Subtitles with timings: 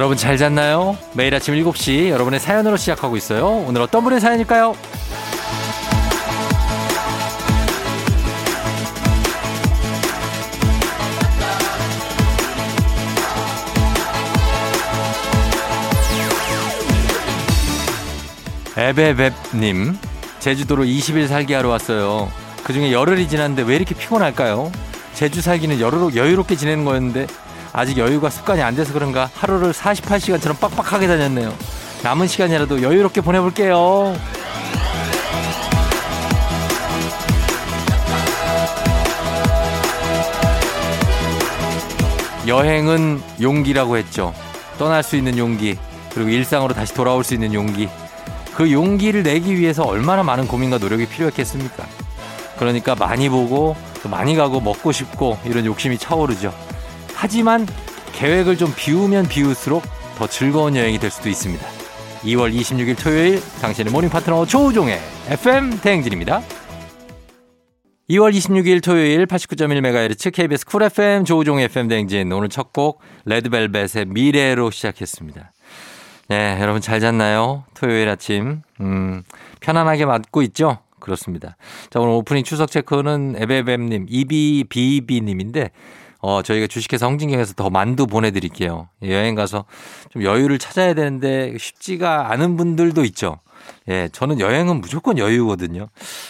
[0.00, 0.96] 여러분 잘 잤나요?
[1.12, 3.62] 매일 아침 7시 여러분의 사연으로 시작하고 있어요.
[3.68, 4.74] 오늘 어떤 분의 사연일까요?
[18.78, 19.98] 에베베님
[20.38, 22.30] 제주도로 20일 살기 하러 왔어요.
[22.64, 24.72] 그 중에 열흘이 지났는데 왜 이렇게 피곤할까요?
[25.12, 27.26] 제주 살기는 여유롭게 지내는 거였는데
[27.72, 31.54] 아직 여유가 습관이 안 돼서 그런가 하루를 48시간처럼 빡빡하게 다녔네요.
[32.02, 34.14] 남은 시간이라도 여유롭게 보내볼게요.
[42.46, 44.34] 여행은 용기라고 했죠.
[44.78, 45.78] 떠날 수 있는 용기,
[46.12, 47.88] 그리고 일상으로 다시 돌아올 수 있는 용기.
[48.54, 51.86] 그 용기를 내기 위해서 얼마나 많은 고민과 노력이 필요했겠습니까?
[52.58, 56.52] 그러니까 많이 보고 또 많이 가고 먹고 싶고 이런 욕심이 차오르죠.
[57.20, 57.66] 하지만
[58.14, 59.82] 계획을 좀 비우면 비울수록
[60.16, 61.62] 더 즐거운 여행이 될 수도 있습니다.
[62.22, 66.40] 2월 26일 토요일 당신의 모닝 파트너 조우종의 FM 대행진입니다.
[68.08, 74.70] 2월 26일 토요일 89.1MHz KBS 쿨 FM 조우종의 FM 대행진 오늘 첫 곡 레드벨벳의 미래로
[74.70, 75.52] 시작했습니다.
[76.28, 77.64] 네, 여러분 잘 잤나요?
[77.74, 79.22] 토요일 아침 음,
[79.60, 80.78] 편안하게 맞고 있죠?
[81.00, 81.56] 그렇습니다.
[81.90, 85.70] 자, 오늘 오프닝 추석 체크는 에베베님, 이비비비님인데
[86.20, 88.88] 어, 저희가 주식회사 홍진경에서 더 만두 보내드릴게요.
[89.02, 89.64] 여행 가서
[90.10, 93.38] 좀 여유를 찾아야 되는데 쉽지가 않은 분들도 있죠.
[93.88, 95.88] 예, 저는 여행은 무조건 여유거든요.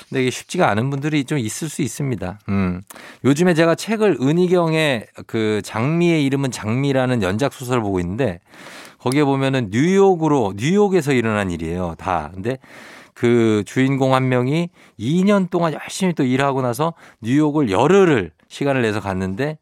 [0.08, 2.40] 근데 이게 쉽지가 않은 분들이 좀 있을 수 있습니다.
[2.48, 2.82] 음.
[3.24, 8.40] 요즘에 제가 책을 은희경의 그 장미의 이름은 장미라는 연작 소설을 보고 있는데
[8.98, 11.94] 거기에 보면은 뉴욕으로, 뉴욕에서 일어난 일이에요.
[11.98, 12.30] 다.
[12.34, 12.58] 근데
[13.20, 19.58] 그 주인공 한 명이 2년 동안 열심히 또 일하고 나서 뉴욕을 열흘을 시간을 내서 갔는데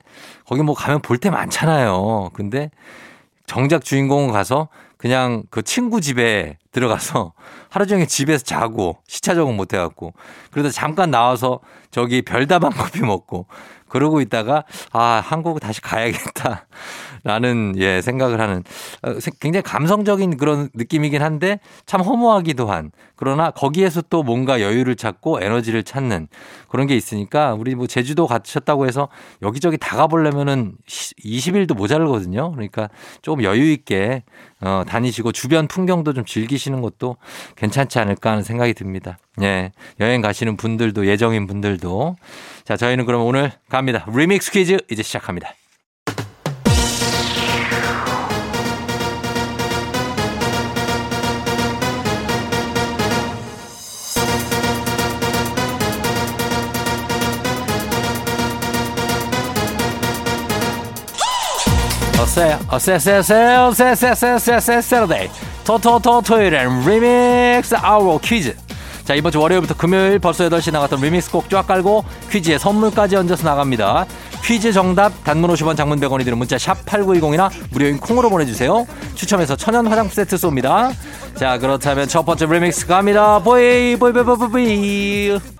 [0.46, 2.30] 거기 뭐 가면 볼 때 많잖아요.
[2.34, 2.70] 근데
[3.46, 7.32] 정작 주인공은 가서 그냥 그 친구 집에 들어가서
[7.69, 10.12] 하루 종일 집에서 자고 시차 적응 못 해갖고
[10.52, 11.58] 그러다 잠깐 나와서
[11.90, 13.46] 저기 별다방 커피 먹고
[13.88, 16.69] 그러고 있다가 아 한국 다시 가야겠다
[17.25, 18.65] 라는 예 생각을 하는
[19.03, 25.41] 어, 굉장히 감성적인 그런 느낌이긴 한데 참 허무하기도 한 그러나 거기에서 또 뭔가 여유를 찾고
[25.43, 26.29] 에너지를 찾는
[26.69, 29.09] 그런 게 있으니까 우리 뭐 제주도 가셨다고 해서
[29.43, 32.53] 여기저기 다 가보려면은 20일도 모자르거든요.
[32.53, 32.89] 그러니까
[33.23, 34.23] 조금 여유 있게
[34.61, 37.17] 어, 다니시고 주변 풍경도 좀 즐기시는 것도
[37.56, 39.19] 괜찮지 않을까 하는 생각이 듭니다.
[39.43, 39.73] 예.
[40.00, 42.17] 여행 가시는 분들도 예정인 분들도
[42.65, 44.06] 자, 저희는 그럼 오늘 갑니다.
[44.12, 45.55] 리믹스 퀴즈 이제 시작합니다.
[62.21, 65.31] 어세 어세 어세 어세 어세 어세 어세 어세 어세 세러데이
[65.65, 68.56] 토토토 토요일엔 리믹스 아워 퀴즈
[69.05, 74.05] 자 이번 주 월요일부터 금요일 벌써 8시 나갔던 리믹스 곡쫙 깔고 퀴즈에 선물까지 얹어서 나갑니다
[74.43, 79.87] 퀴즈 정답 단문 50원 장문 100원이 드는 문자 샵 8910이나 무료인 콩으로 보내주세요 추첨해서 천연
[79.87, 80.93] 화장품 세트 쏩니다
[81.37, 85.57] 자 그렇다면 첫 번째 리믹스 갑니다 보이 보이 보이 보이 보이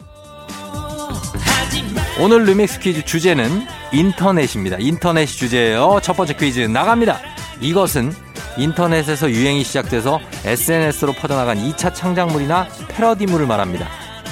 [2.21, 4.77] 오늘 리믹스 퀴즈 주제는 인터넷입니다.
[4.81, 6.01] 인터넷이 주제예요.
[6.03, 7.21] 첫 번째 퀴즈 나갑니다.
[7.61, 8.13] 이것은
[8.57, 13.87] 인터넷에서 유행이 시작돼서 SNS로 퍼져나간 2차 창작물이나 패러디물을 말합니다.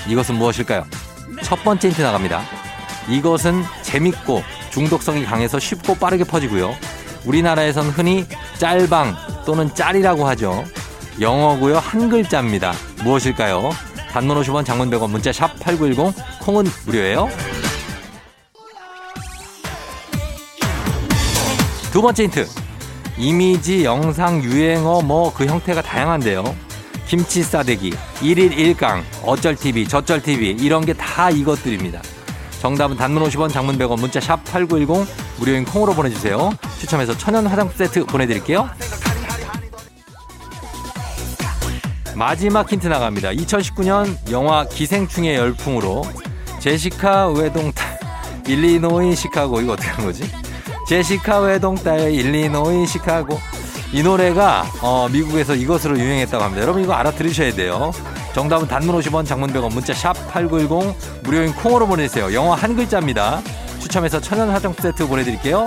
[0.09, 0.85] 이것은 무엇일까요?
[1.45, 2.43] 첫 번째 힌트 나갑니다.
[3.09, 6.75] 이것은 재밌고 중독성이 강해서 쉽고 빠르게 퍼지고요.
[7.25, 8.27] 우리나라에선 흔히
[8.59, 10.65] 짤방 또는 짤이라고 하죠.
[11.21, 11.79] 영어고요.
[11.79, 12.73] 한 글자입니다.
[13.05, 13.71] 무엇일까요?
[14.11, 17.29] 단문 50원 장문 100원 문자 샵 8910 콩은 무료예요.
[21.97, 22.47] 두 번째 힌트.
[23.17, 26.45] 이미지, 영상, 유행어 뭐 그 형태가 다양한데요.
[27.07, 32.03] 김치 싸대기, 1일 1강, 어쩔 TV, 저쩔 TV 이런 게 다 이것들입니다.
[32.61, 35.07] 정답은 단문 50원, 장문 100원, 문자 샵 8910
[35.39, 36.53] 무료인 콩으로 보내주세요.
[36.79, 38.69] 추첨해서 천연 화장품 세트 보내드릴게요.
[42.15, 43.31] 마지막 힌트 나갑니다.
[43.31, 46.05] 2019년 영화 기생충의 열풍으로
[46.59, 47.99] 제시카 외동딸
[48.47, 50.31] 일리노이 시카고 이거 어떻게 한 거지?
[50.87, 53.41] 제시카 외동딸 일리노이 시카고
[53.93, 56.63] 이 노래가 어, 미국에서 이것으로 유행했다고 합니다.
[56.63, 57.93] 여러분 이거 알아들으셔야 돼요.
[58.35, 62.33] 정답은 단문 50원 장문 100원 문자 샵 8910 무료인 콩으로 보내주세요.
[62.35, 63.41] 영어 한 글자입니다.
[63.81, 65.67] 추첨해서 천연 화장품 세트 보내드릴게요.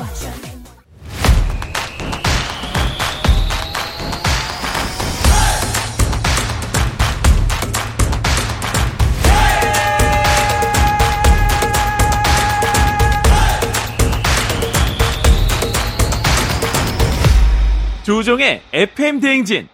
[18.09, 19.67] 조우종의 FM 대행진.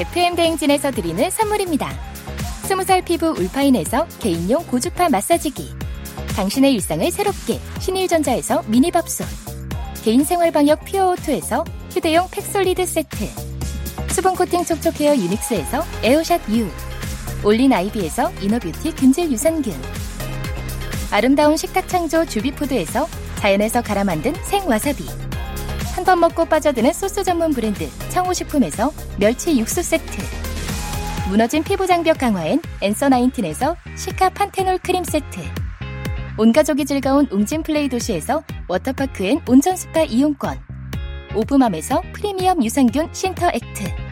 [0.00, 1.88] FM 대행진에서 드리는 선물입니다.
[2.66, 5.68] 스무 살 피부 울파인에서 개인용 고주파 마사지기.
[6.34, 9.24] 당신의 일상을 새롭게 신일전자에서 미니밥솥.
[10.02, 11.62] 개인생활방역 퓨어오투에서
[11.92, 13.24] 휴대용 팩솔리드 세트.
[14.08, 16.91] 수분코팅 촉촉헤어 유닉스에서 에어샷 U.
[17.44, 19.74] 올린 아이비에서 이너뷰티 균질 유산균.
[21.10, 25.04] 아름다운 식탁 창조 주비푸드에서 자연에서 갈아 만든 생와사비.
[25.94, 30.22] 한 번 먹고 빠져드는 소스 전문 브랜드 청호식품에서 멸치 육수 세트.
[31.28, 35.40] 무너진 피부 장벽 강화엔 앤서 나인틴에서 시카 판테놀 크림 세트.
[36.38, 40.58] 온 가족이 즐거운 웅진 플레이 도시에서 워터파크 and 온천 스파 이용권.
[41.34, 44.11] 오브맘에서 프리미엄 유산균 신터 액트.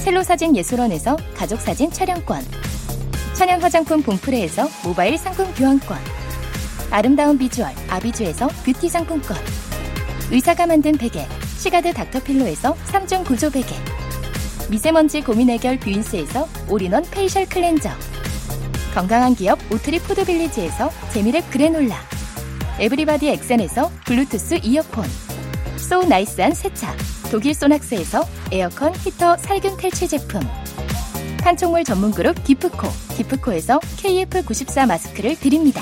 [0.00, 2.42] 셀로 사진 예술원에서 가족 사진 촬영권.
[3.34, 5.98] 천연 화장품 봉프레에서 모바일 상품 교환권.
[6.90, 9.36] 아름다운 비주얼 아비주에서 뷰티 상품권.
[10.30, 11.26] 의사가 만든 베개
[11.58, 13.74] 시가드 닥터필로에서 3중 구조 베개.
[14.70, 17.90] 미세먼지 고민 해결 뷰인스에서 all-in-one facial 클렌저.
[18.94, 21.96] 건강한 기업 오트리 푸드빌리지에서 재미랩 그래놀라.
[22.78, 25.04] 에브리바디 엑센에서 블루투스 이어폰.
[25.76, 26.94] 소 나이스한 세차.
[27.30, 30.40] 독일 소낙스에서 에어컨 히터 살균 탈취 제품.
[31.40, 32.88] 판촉물 전문 그룹 기프코.
[33.16, 35.80] 기프코에서 KF94 마스크를 드립니다.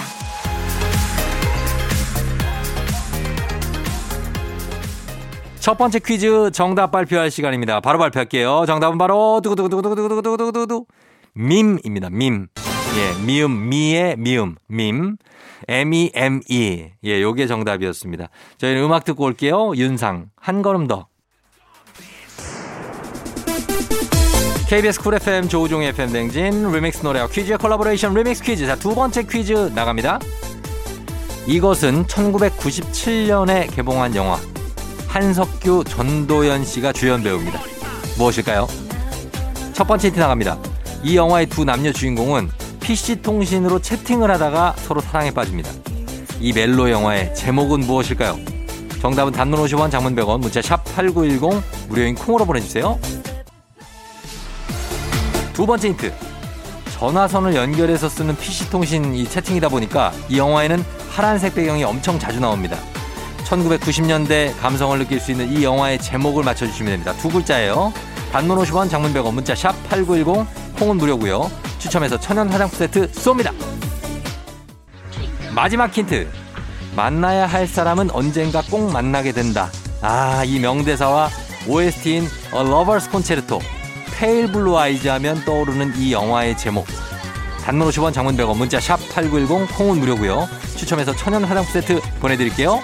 [5.59, 7.81] 첫 번째 퀴즈 정답 발표할 시간입니다.
[7.81, 8.65] 바로 발표할게요.
[8.67, 10.87] 정답은 바로 두구두구두구두구두구두구두구
[11.35, 12.11] 밈입니다.
[12.11, 12.49] 밈.
[12.97, 15.17] 예, 미음 미의 미음 밈.
[15.67, 16.91] M-E-M-E.
[17.05, 18.29] 예, 요게 정답이었습니다.
[18.59, 19.73] 저희는 음악 듣고 올게요.
[19.77, 21.08] 윤상 한 걸음 더.
[24.69, 28.67] KBS 쿨 FM 조우종 FM 댕진 리믹스 노래와 퀴즈의 콜라보레이션 리믹스 퀴즈.
[28.67, 30.19] 자, 두 번째 퀴즈 나갑니다.
[31.47, 34.39] 이것은 1997년에 개봉한 영화
[35.07, 37.59] 한석규, 전도연 씨가 주연 배우입니다.
[38.19, 38.69] 무엇일까요?
[39.73, 40.59] 첫 번째 힌트 나갑니다.
[41.03, 42.51] 이 영화의 두 남녀 주인공은
[42.81, 45.71] PC통신으로 채팅을 하다가 서로 사랑에 빠집니다.
[46.41, 48.39] 이 멜로 영화의 제목은 무엇일까요?
[49.01, 52.99] 정답은 단문 50원, 장문 100원, 문자 샵 8910, 무료인 콩으로 보내주세요.
[55.59, 56.15] 두 번째 힌트.
[56.93, 62.79] 전화선을 연결해서 쓰는 PC통신 이 채팅이다 보니까 이 영화에는 파란색 배경이 엄청 자주 나옵니다.
[63.43, 67.13] 1990년대 감성을 느낄 수 있는 이 영화의 제목을 맞춰주시면 됩니다.
[67.15, 67.93] 두 글자예요.
[68.31, 70.47] 단문 50원, 장문 100원, 문자 샵 8910,
[70.79, 71.51] 콩은 무료고요.
[71.81, 73.53] 추첨해서 천연 화장품 세트 쏩니다.
[75.53, 76.29] 마지막 힌트.
[76.95, 79.73] 만나야 할 사람은 언젠가 꼭 만나게 된다.
[80.03, 81.29] 아, 이 명대사와
[81.67, 83.59] OST인 A Lover's Concerto,
[84.19, 86.87] Pale Blue Eyes 하면 떠오르는 이 영화의 제목.
[87.65, 90.49] 단문 50원, 장문 100원, 문자 샵 8910, 콩은 무료고요.
[90.77, 92.81] 추첨해서 천연 화장품 세트 보내드릴게요.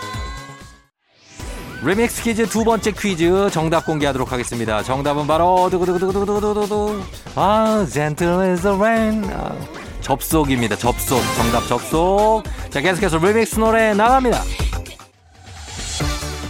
[1.83, 4.85] 리믹스 퀴즈 두 번째 퀴즈 정답 공개하도록 하겠습니다.
[4.85, 7.03] 정답은 바로 두구두구두구두구두구두구
[7.35, 9.57] 아 Gentle as the rain 아,
[10.03, 10.77] 접속입니다.
[10.77, 14.41] 접속 정답 접속 자 계속해서 리믹스 노래 나갑니다.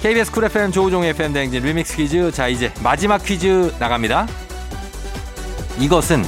[0.03, 4.27] KBS 쿨 FM 조우종 FM 대행진 리믹스 퀴즈 자 이제 마지막 퀴즈 나갑니다.
[5.79, 6.25] 이것은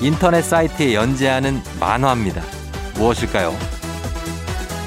[0.00, 2.42] 인터넷 사이트에 연재하는 만화입니다.
[2.94, 3.56] 무엇일까요?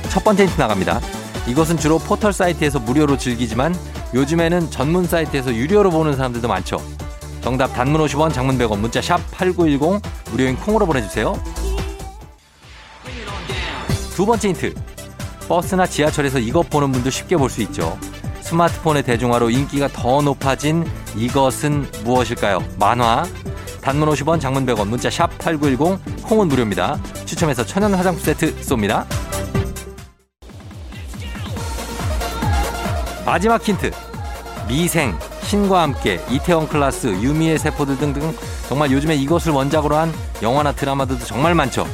[0.09, 0.99] 첫 번째 힌트 나갑니다.
[1.47, 3.75] 이것은 주로 포털 사이트에서 무료로 즐기지만
[4.13, 6.81] 요즘에는 전문 사이트에서 유료로 보는 사람들도 많죠.
[7.41, 10.01] 정답 단문 50원, 장문 100원, 문자 샵 8910
[10.31, 11.41] 무료인 콩으로 보내주세요.
[14.15, 14.75] 두 번째 힌트.
[15.47, 17.97] 버스나 지하철에서 이것 보는 분도 쉽게 볼 수 있죠.
[18.41, 22.63] 스마트폰의 대중화로 인기가 더 높아진 이것은 무엇일까요?
[22.77, 23.25] 만화.
[23.81, 26.99] 단문 50원, 장문 100원, 문자 샵 8910 콩은 무료입니다.
[27.25, 29.05] 추첨해서 천연 화장품 세트 쏩니다.
[33.25, 33.91] 마지막 힌트.
[34.67, 38.33] 미생, 신과 함께, 이태원 클라스, 유미의 세포들 등등
[38.69, 41.87] 정말 요즘에 이것을 원작으로 한 영화나 드라마들도 정말 많죠.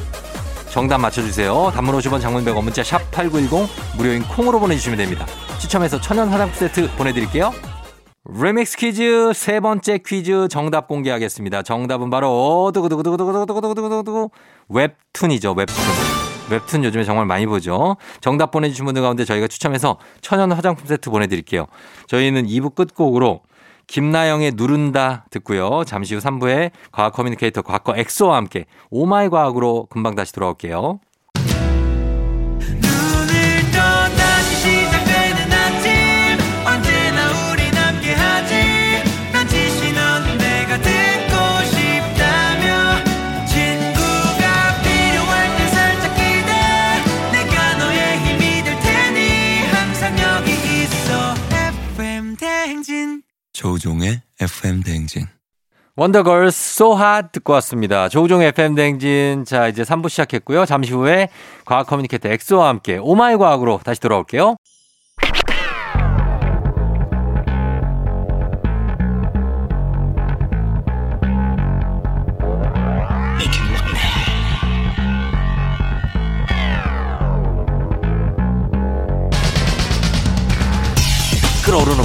[0.70, 1.72] 정답 맞춰주세요.
[1.74, 5.26] 단문 50원 장문 100원 문자 샵 8910 무료인 콩으로 보내주시면 됩니다.
[5.58, 7.52] 추첨해서 천연 화장품 세트 보내드릴게요.
[8.30, 11.62] 리믹스 퀴즈 세 번째 퀴즈 정답 공개하겠습니다.
[11.62, 14.30] 정답은 바로 두구두구두구두구두구두구두구
[14.68, 15.52] 웹툰이죠.
[15.52, 15.74] 웹툰.
[16.50, 17.96] 웹툰 요즘에 정말 많이 보죠.
[18.20, 21.66] 정답 보내주신 분들 가운데 저희가 추첨해서 천연 화장품 세트 보내드릴게요.
[22.06, 23.40] 저희는 2부 끝곡으로
[23.86, 25.84] 김나영의 누른다 듣고요.
[25.86, 31.00] 잠시 후 3부에 과학 커뮤니케이터 과거 엑소와 함께 오마이 과학으로 금방 다시 돌아올게요.
[53.58, 55.26] 조우종의 FM 대행진.
[55.96, 58.08] 원더걸스 So Hot 듣고 왔습니다.
[58.08, 59.44] 조우종 FM 댕진.
[59.44, 60.64] 자, 이제 3부 시작했고요.
[60.64, 61.28] 잠시 후에
[61.64, 64.54] 과학 커뮤니케이터 엑소와 함께 오마이 과학으로 다시 돌아올게요.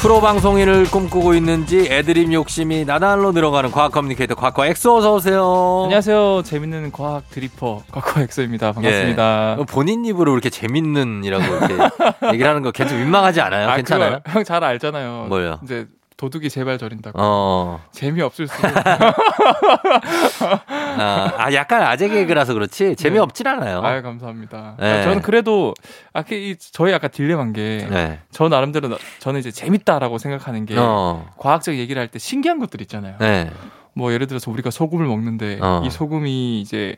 [0.00, 5.82] 프로 방송인을 꿈꾸고 있는지 애드립 욕심이 나날로 늘어가는 과학 커뮤니케이터 과거 엑소 어서 오세요.
[5.84, 6.40] 안녕하세요.
[6.42, 8.72] 재밌는 과학 드리퍼 과거 엑소입니다.
[8.72, 9.56] 반갑습니다.
[9.60, 9.64] 예.
[9.66, 11.74] 본인 입으로 이렇게 재밌는이라고 이렇게
[12.32, 13.76] 얘기를 하는 거 괜찮 민망하지 않아요?
[13.76, 14.20] 괜찮아요?
[14.26, 15.26] 형 잘 알잖아요.
[15.28, 15.60] 뭐요?
[15.64, 15.86] 이제
[16.20, 17.18] 도둑이 제발 저린다고.
[17.18, 17.80] 어.
[17.92, 18.62] 재미없을수록.
[20.44, 23.80] 아, 아, 약간 아재 개그라서 그렇지 재미없진 않아요.
[23.82, 24.76] 아유, 감사합니다.
[24.78, 25.02] 네.
[25.02, 25.72] 저는 그래도
[26.12, 28.20] 아까 이 저희 아까 딜레마인 게저 네.
[28.50, 31.26] 나름대로 나- 저는 이제 재밌다라고 생각하는 게 어.
[31.38, 33.16] 과학적 얘기를 할 때 신기한 것들 있잖아요.
[33.18, 33.50] 네.
[33.94, 35.80] 뭐 예를 들어서 우리가 소금을 먹는데 어.
[35.86, 36.96] 이 소금이 이제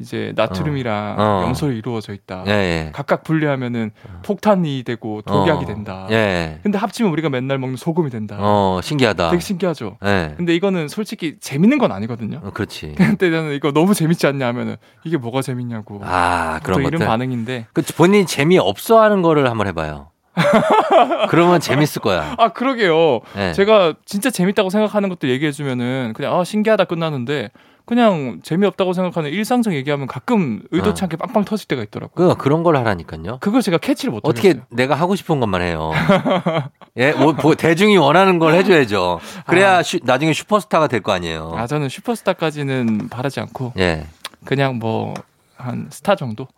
[0.00, 1.42] 이제 나트륨이랑 어.
[1.44, 2.44] 염소로 이루어져 있다.
[2.46, 2.90] 예, 예.
[2.92, 3.90] 각각 분리하면은
[4.22, 5.66] 폭탄이 되고 독약이 어.
[5.66, 6.06] 된다.
[6.10, 6.58] 예.
[6.62, 8.36] 근데 합치면 우리가 맨날 먹는 소금이 된다.
[8.40, 9.30] 어, 신기하다.
[9.30, 9.98] 되게 신기하죠.
[10.04, 10.34] 예.
[10.38, 12.40] 근데 이거는 솔직히 재밌는 건 아니거든요.
[12.42, 12.94] 어, 그렇지.
[12.98, 16.00] 근데 저는 이거 너무 재밌지 않냐 하면은 이게 뭐가 재밌냐고.
[16.02, 17.06] 아, 그런 또 이런.
[17.06, 17.66] 반응인데.
[17.74, 20.08] 그 본인이 재미 없어 하는 거를 한번 해 봐요.
[21.28, 22.34] 그러면 재밌을 거야.
[22.38, 23.20] 아 그러게요.
[23.36, 23.52] 예.
[23.52, 27.50] 제가 진짜 재밌다고 생각하는 것들 얘기해 주면은 그냥 아 신기하다 끝나는데
[27.90, 31.04] 그냥 재미없다고 생각하는 일상적 얘기하면 가끔 의도치 어.
[31.06, 32.28] 않게 빵빵 터질 때가 있더라고요.
[32.28, 33.38] 그, 그런 걸 하라니까요.
[33.40, 34.66] 그걸 제가 캐치를 못 어떻게 하겠어요.
[34.70, 35.90] 내가 하고 싶은 것만 해요.
[36.96, 39.18] 예, 뭐, 뭐, 대중이 원하는 걸 해줘야죠.
[39.48, 39.82] 그래야 아.
[39.82, 41.52] 슈- 나중에 슈퍼스타가 될 거 아니에요.
[41.56, 44.06] 아 저는 슈퍼스타까지는 바라지 않고 예.
[44.44, 45.14] 그냥 뭐
[45.56, 46.48] 한 스타 정도?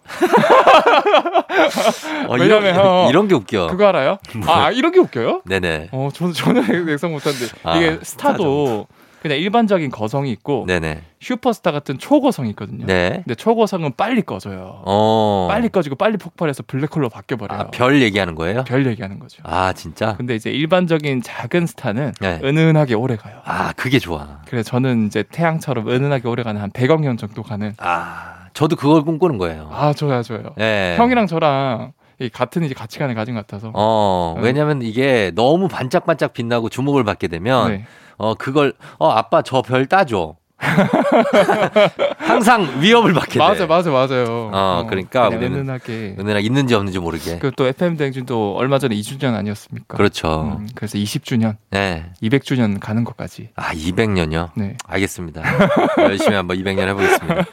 [2.29, 3.67] 어, 이런, 형, 이런 게 웃겨.
[3.69, 4.19] 그거 알아요?
[4.47, 5.43] 아 이런 게 웃겨요?
[5.45, 5.89] 네네.
[5.91, 8.87] 어, 저는 저는 예상 못한데 아, 이게 스타도
[9.23, 11.01] 그냥 일반적인 거성이 있고 네네.
[11.21, 12.87] 슈퍼스타 같은 초거성이 있거든요.
[12.87, 13.23] 네.
[13.25, 14.83] 근데 초거성은 빨리 꺼져요.
[14.85, 15.47] 어.
[15.49, 17.61] 빨리 꺼지고 빨리 폭발해서 블랙홀로 바뀌어 버려요.
[17.61, 18.65] 아, 별 얘기하는 거예요?
[18.65, 19.41] 별 얘기하는 거죠.
[19.47, 20.17] 아, 진짜?
[20.17, 22.41] 근데 이제 일반적인 작은 스타는 네.
[22.43, 23.37] 은은하게 오래 가요.
[23.45, 24.41] 아, 그게 좋아.
[24.49, 29.03] 그래서 저는 이제 태양처럼 은은하게 오래 가는 한 100억 년 정도 가는 아, 저도 그걸
[29.03, 29.69] 꿈꾸는 거예요.
[29.73, 30.53] 아 좋아요 좋아요.
[30.59, 30.97] 예.
[30.99, 34.47] 형이랑 저랑 이 같은 이제 가치관을 가진 것 같아서 어, 네.
[34.47, 37.87] 왜냐면 이게 너무 반짝반짝 빛나고 주목을 받게 되면 네.
[38.23, 40.37] 어, 그걸 어, 아빠 저 별 따줘.
[42.19, 43.39] 항상 위협을 받게 돼.
[43.39, 44.51] 맞아 맞아 맞아요.
[44.53, 47.39] 어, 그러니까 우리는 은은하게 은혜나 있는지 없는지 모르게.
[47.39, 49.97] 그리고 또 FM 대행진도 얼마 전에 2주년 아니었습니까?
[49.97, 50.57] 그렇죠.
[50.59, 52.07] 음, 그래서 20주년, 네.
[52.23, 53.51] 200주년 가는 것까지.
[53.57, 54.51] 아, 200년요?
[54.55, 54.77] 네.
[54.87, 55.43] 알겠습니다.
[55.99, 57.45] 열심히 한번 200년 해보겠습니다.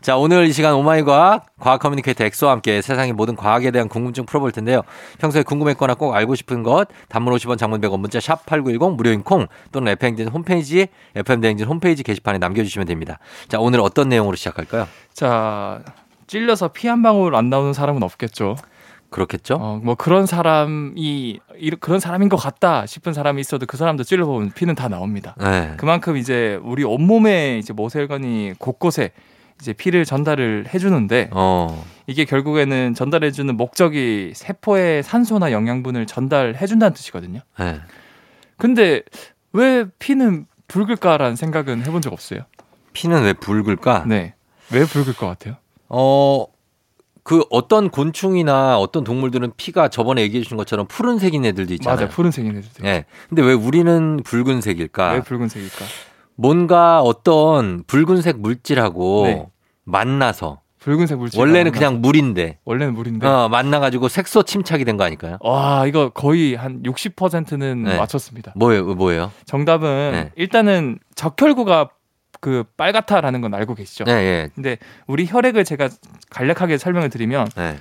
[0.00, 4.24] 자, 오늘 이 시간 오마이 과학, 과학 커뮤니케이터 엑소와 함께 세상의 모든 과학에 대한 궁금증
[4.24, 4.82] 풀어볼 텐데요.
[5.18, 9.46] 평소에 궁금했거나 꼭 알고 싶은 것, 단문 50원, 장문 100원, 문자 샵 8910, 무료인 콩
[9.72, 13.18] 또는 FM대행진 홈페이지, FM대행진 홈페이지 게시판에 남 겨주시면 됩니다.
[13.48, 14.86] 자, 오늘 어떤 내용으로 시작할까요?
[15.12, 15.82] 자,
[16.26, 18.56] 찔려서 피 한 방울 안 나오는 사람은 없겠죠.
[19.10, 19.54] 그렇겠죠?
[19.54, 24.50] 어, 뭐 그런 사람이 이- 그런 사람인 것 같다 싶은 사람이 있어도 그 사람도 찔러보면
[24.52, 25.36] 피는 다 나옵니다.
[25.38, 25.74] 네.
[25.76, 29.12] 그만큼 이제 우리 온몸에 이제 모세혈관이 곳곳에
[29.60, 37.38] 이제 피를 전달을 해주는데 어, 이게 결국에는 전달해주는 목적이 세포에 산소나 영양분을 전달해준다는 뜻이거든요.
[37.60, 37.76] 네.
[38.56, 39.02] 근데
[39.52, 42.40] 왜 피는 붉을까라는 생각은 해본 적 없어요.
[42.92, 44.04] 피는 왜 붉을까?
[44.06, 44.34] 네.
[44.72, 45.56] 왜 붉을 것 같아요?
[45.88, 46.46] 어,
[47.22, 52.06] 그 어떤 곤충이나 어떤 동물들은 피가 저번에 얘기해 주신 것처럼 푸른색인 애들도 있잖아요.
[52.06, 52.70] 맞아, 푸른색인 애들.
[52.82, 52.88] 네.
[52.88, 53.04] 예.
[53.28, 55.12] 근데 왜 우리는 붉은색일까?
[55.12, 55.84] 왜 붉은색일까?
[56.36, 59.46] 뭔가 어떤 붉은색 물질하고 네.
[59.84, 61.40] 만나서 붉은색 물질.
[61.40, 63.26] 원래는 그냥 물인데 원래는 물인데.
[63.26, 65.38] 어, 만나가지고 색소 침착이 된 거 아닐까요?
[65.40, 67.96] 와, 이거 거의 한 60%는 네.
[67.96, 68.52] 맞췄습니다.
[68.54, 68.84] 뭐예요?
[68.94, 69.32] 뭐예요?
[69.46, 70.30] 정답은 네.
[70.36, 71.88] 일단은 적혈구가
[72.40, 74.04] 그 빨갛다라는 건 알고 계시죠?
[74.08, 74.50] 예, 예.
[74.54, 74.76] 근데
[75.06, 75.88] 우리 혈액을 제가
[76.28, 77.76] 간략하게 설명을 드리면 예.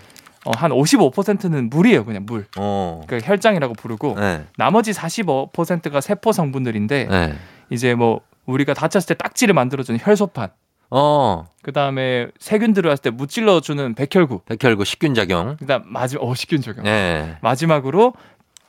[0.46, 2.46] 어, 한 55%는 물이에요, 그냥 물.
[2.58, 3.02] 어.
[3.06, 4.46] 그러니까 혈장이라고 부르고 예.
[4.58, 7.34] 나머지 45%가 세포 성분들인데 예.
[7.70, 10.50] 이제 뭐 우리가 다쳤을 때 딱지를 만들어주는 혈소판,
[10.96, 11.46] 어.
[11.64, 15.58] 그 다음에 세균 들어왔을 때 무찔러 주는 백혈구, 백혈구 식균 작용.
[15.58, 16.86] 그다음 마지막 어 식균 적용.
[16.86, 17.38] 예.
[17.42, 18.14] 마지막으로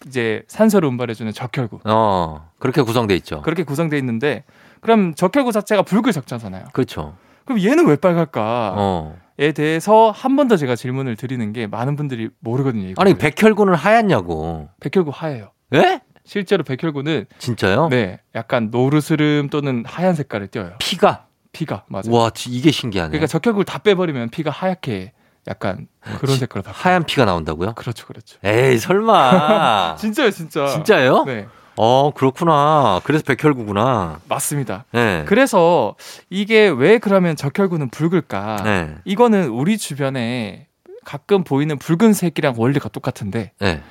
[0.07, 1.81] 이제 산소를 운반해 주는 적혈구.
[1.85, 2.49] 어.
[2.59, 3.43] 그렇게 구성돼 있죠.
[3.43, 4.45] 그렇게 구성돼 있는데
[4.81, 6.67] 그럼 적혈구 자체가 붉을 적자잖아요.
[6.73, 7.15] 그렇죠.
[7.45, 8.75] 그럼 얘는 왜 빨갈까?
[8.77, 9.17] 어.
[9.39, 12.89] 에 대해서 한 번 더 제가 질문을 드리는 게 많은 분들이 모르거든요.
[12.91, 13.11] 이거를.
[13.13, 14.69] 아니 백혈구는 하얗냐고.
[14.81, 15.51] 백혈구 하얘요.
[15.75, 16.01] 예?
[16.25, 17.89] 실제로 백혈구는 진짜요?
[17.89, 20.75] 네 약간 노르스름 또는 하얀 색깔을 띄어요.
[20.79, 21.27] 피가.
[21.55, 22.05] 피가 맞아요.
[22.11, 23.11] 와, 지- 이게 신기하네.
[23.13, 25.13] 그러니까 적혈구를 다 빼버리면 피가 하얗게
[25.49, 25.87] 약간
[26.21, 26.83] 그런 색깔로 바뀌어요.
[26.83, 27.73] 하얀 피가 나온다고요?
[27.75, 28.39] 그렇죠, 그렇죠.
[28.45, 29.97] 에이, 설마.
[30.01, 30.67] 진짜요, 진짜.
[30.69, 31.25] 진짜예요?
[31.25, 31.47] 네,
[31.77, 33.01] 어, 그렇구나.
[33.05, 34.21] 그래서 백혈구구나.
[34.29, 34.85] 맞습니다.
[34.93, 35.25] 네.
[35.27, 35.95] 그래서
[36.31, 38.57] 이게 왜 그러면 적혈구는 붉을까?
[38.65, 38.95] 네.
[39.05, 40.67] 이거는 우리 주변에
[41.05, 43.83] 가끔 보이는 붉은색이랑 원리가 똑같은데 네.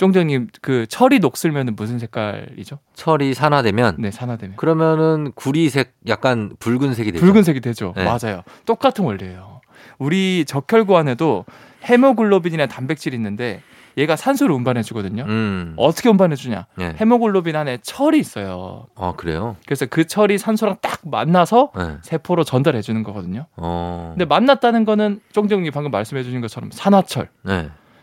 [0.00, 2.78] 쫑정님 그 철이 녹슬면 무슨 색깔이죠?
[2.94, 7.22] 철이 산화되면 네, 산화되면 그러면은 구리색 약간 붉은색이 되죠.
[7.22, 7.92] 붉은색이 되죠.
[7.94, 8.04] 네.
[8.04, 8.42] 맞아요.
[8.64, 9.60] 똑같은 원리예요.
[9.98, 11.44] 우리 적혈구 안에도
[11.84, 13.60] 헤모글로빈이라는 단백질이 있는데
[13.98, 15.24] 얘가 산소를 운반해 주거든요.
[15.28, 15.74] 음.
[15.76, 16.66] 어떻게 운반해 주냐?
[16.78, 16.96] 네.
[16.98, 18.86] 헤모글로빈 안에 철이 있어요.
[18.94, 19.56] 어, 그래요?
[19.66, 21.98] 그래서 그 철이 산소랑 딱 만나서 네.
[22.00, 23.48] 세포로 전달해 주는 거거든요.
[23.56, 24.14] 어.
[24.14, 27.28] 근데 만났다는 거는 쫑정님이 방금 말씀해 주신 것처럼 산화철.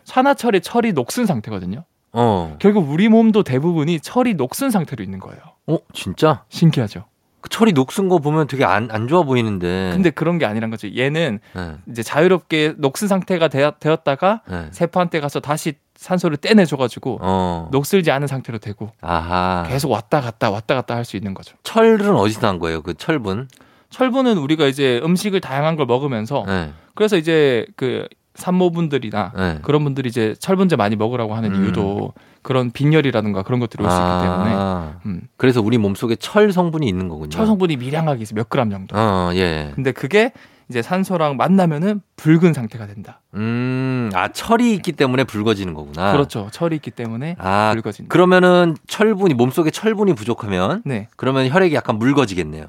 [0.08, 0.14] 네.
[0.14, 1.84] 산화철이 철이 녹슨 상태거든요.
[2.14, 2.56] 어.
[2.60, 5.40] 결국 우리 몸도 대부분이 철이 녹슨 상태로 있는 거예요.
[5.68, 6.44] 어, 진짜?
[6.50, 7.06] 신기하죠.
[7.42, 9.92] 그 철이 녹슨 거 보면 되게 안, 안 좋아 보이는데.
[9.94, 10.88] 근데 그런 게 아니란 거죠.
[10.96, 11.76] 얘는 네.
[11.90, 14.68] 이제 자유롭게 녹슨 상태가 되었, 되었다가 네.
[14.72, 17.70] 세포한테 가서 다시 산소를 떼내줘가지고 어.
[17.72, 19.66] 녹슬지 않은 상태로 되고 아하.
[19.68, 21.56] 계속 왔다 갔다 왔다 갔다 할 수 있는 거죠.
[21.64, 22.82] 철은 어디서 난 거예요?
[22.82, 23.48] 그 철분?
[23.90, 26.72] 철분은 우리가 이제 음식을 다양한 걸 먹으면서 네.
[26.96, 29.60] 그래서 이제 그 산모분들이나 네.
[29.64, 31.64] 그런 분들이 이제 철분제 많이 먹으라고 하는 음.
[31.64, 35.00] 이유도 그런 빈혈이라든가 그런 것들이 올수 있기 때문에 아.
[35.06, 37.30] 음, 그래서 우리 몸속에 철 성분이 있는 거군요.
[37.30, 38.96] 철 성분이 미량하게 있어 몇 그램 정도.
[38.98, 39.72] 어, 예.
[39.76, 40.32] 근데 그게
[40.70, 43.22] 이제 산소랑 만나면은 붉은 상태가 된다.
[43.34, 46.12] 음, 아, 철이 있기 때문에 붉어지는 거구나.
[46.12, 46.50] 그렇죠.
[46.52, 48.10] 철이 있기 때문에 아, 붉어진다.
[48.10, 51.08] 그러면은 철분이 몸속에 철분이 부족하면 네.
[51.16, 52.66] 그러면 혈액이 약간 묽어지겠네요.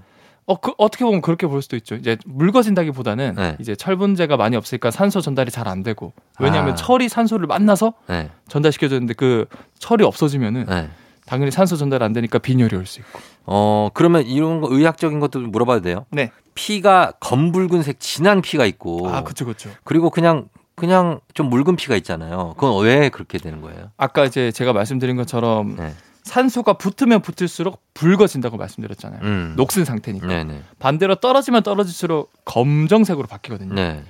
[0.49, 1.95] 어, 그, 어떻게 보면 그렇게 볼 수도 있죠.
[1.95, 3.57] 이제 묽어진다기보다는 네.
[3.61, 6.75] 이제 철분제가 많이 없으니까 산소 전달이 잘 안 되고 왜냐하면 아.
[6.75, 8.31] 철이 산소를 만나서 네.
[8.49, 9.45] 전달시켜줬는데 그
[9.79, 10.89] 철이 없어지면은 네.
[11.27, 13.21] 당연히 산소 전달 안 되니까 빈혈이 올 수 있고.
[13.45, 16.07] 어, 그러면 이런 거 의학적인 것도 좀 물어봐도 돼요?
[16.11, 16.31] 네.
[16.55, 19.69] 피가 검붉은색 진한 피가 있고 아, 그쵸, 그쵸.
[19.85, 22.55] 그리고 그냥 그냥 좀 묽은 피가 있잖아요.
[22.57, 23.91] 그건 왜 그렇게 되는 거예요?
[23.99, 25.93] 아까 이제 제가 말씀드린 것처럼 네.
[26.29, 29.21] 산소가 붙으면 붙을수록 붉어진다고 말씀드렸잖아요.
[29.25, 29.55] 음.
[29.57, 30.27] 녹슨 상태니까.
[30.29, 30.63] 네, 네.
[30.79, 33.75] 반대로 떨어지면 떨어질수록 검정색으로 바뀌거든요.
[33.75, 34.03] 네.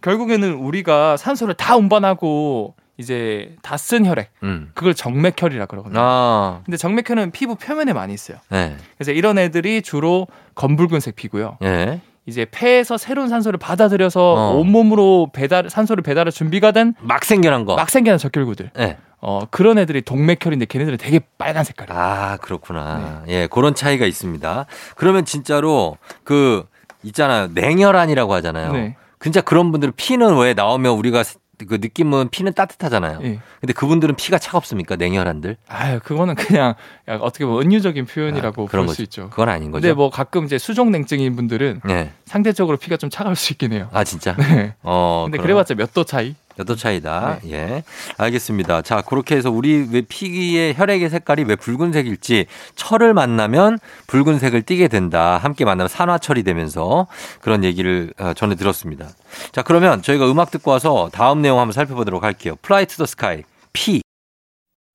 [0.00, 4.70] 결국에는 우리가 산소를 다 운반하고 이제 다 쓴 혈액 음.
[4.74, 6.00] 그걸 정맥혈이라 그러거든요.
[6.00, 6.60] 아.
[6.64, 8.38] 근데 정맥혈은 피부 표면에 많이 있어요.
[8.50, 8.76] 네.
[8.96, 11.58] 그래서 이런 애들이 주로 검붉은색 피고요.
[11.64, 12.00] 예.
[12.26, 14.56] 이제 폐에서 새로운 산소를 받아들여서 어.
[14.56, 17.76] 온몸으로 배달 산소를 배달할 준비가 된막막 생겨난 거.
[17.88, 18.70] 생기는 적혈구들.
[18.74, 18.96] 네.
[19.26, 21.98] 어 그런 애들이 동맥혈인데 걔네들은 되게 빨간 색깔이에요.
[21.98, 23.22] 아, 그렇구나.
[23.28, 24.66] 예, 그런 차이가 있습니다.
[24.96, 26.66] 그러면 진짜로 그
[27.02, 27.48] 있잖아요.
[27.54, 28.72] 냉혈안이라고 하잖아요.
[28.72, 28.96] 네.
[29.20, 31.24] 진짜 그런 분들은 피는 왜 나오면 우리가
[31.68, 33.20] 그 느낌은 피는 따뜻하잖아요.
[33.22, 33.38] 예.
[33.60, 34.96] 근데 그분들은 피가 차갑습니까?
[34.96, 35.56] 냉혈안들?
[35.68, 36.74] 아유 그거는 그냥
[37.06, 38.96] 어떻게 보면 은유적인 표현이라고 아, 그런 볼 거죠.
[38.96, 39.30] 수 있죠.
[39.30, 39.82] 그건 아닌 거죠.
[39.82, 42.12] 근데 뭐 가끔 이제 수족냉증인 분들은 네.
[42.38, 43.88] 상대적으로 피가 좀 차가울 수 있긴 해요.
[43.92, 44.34] 아, 진짜?
[44.42, 44.74] 네.
[44.82, 45.46] 어, 근데 그럼.
[45.46, 46.34] 그래봤자 몇 도 차이?
[46.56, 47.38] 몇 도 차이다.
[47.44, 47.52] 네.
[47.52, 47.82] 예.
[48.16, 48.82] 알겠습니다.
[48.82, 55.38] 자, 그렇게 해서 우리 왜 피의 혈액의 색깔이 왜 붉은색일지 철을 만나면 붉은색을 띠게 된다.
[55.38, 57.06] 함께 만나면 산화철이 되면서
[57.40, 59.08] 그런 얘기를 어, 전해 들었습니다.
[59.52, 62.56] 자, 그러면 저희가 음악 듣고 와서 다음 내용 한번 살펴보도록 할게요.
[62.62, 64.00] 플라이 투 더 스카이 피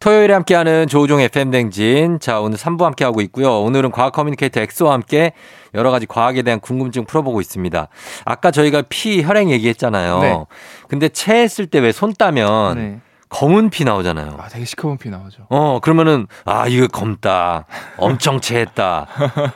[0.02, 2.20] 토요일에 함께하는 조우종 FM 댕진.
[2.22, 3.60] 자, 오늘 3부 함께하고 있고요.
[3.62, 5.34] 오늘은 과학 커뮤니케이터 엑소와 함께
[5.74, 7.88] 여러 가지 과학에 대한 궁금증 풀어보고 있습니다.
[8.26, 10.20] 아까 저희가 피, 혈액 얘기했잖아요.
[10.22, 10.38] 네.
[10.88, 13.00] 근데 체했을 때 왜 손 따면 네.
[13.30, 14.38] 검은 피 나오잖아요.
[14.40, 15.46] 아 되게 시커먼 피 나오죠.
[15.50, 17.66] 어, 그러면은, 아, 이거 검다.
[17.98, 19.06] 엄청 체했다.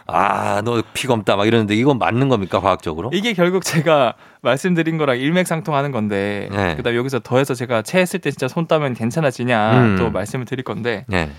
[0.06, 1.36] 아, 너 피 검다.
[1.36, 3.10] 막 이러는데 이건 맞는 겁니까, 과학적으로?
[3.14, 6.76] 이게 결국 제가 말씀드린 거랑 일맥상통하는 건데 네.
[6.76, 9.96] 그다음 여기서 더해서 제가 체했을 때 진짜 손 따면 괜찮아지냐 음.
[9.98, 11.32] 또 말씀을 드릴 건데 네.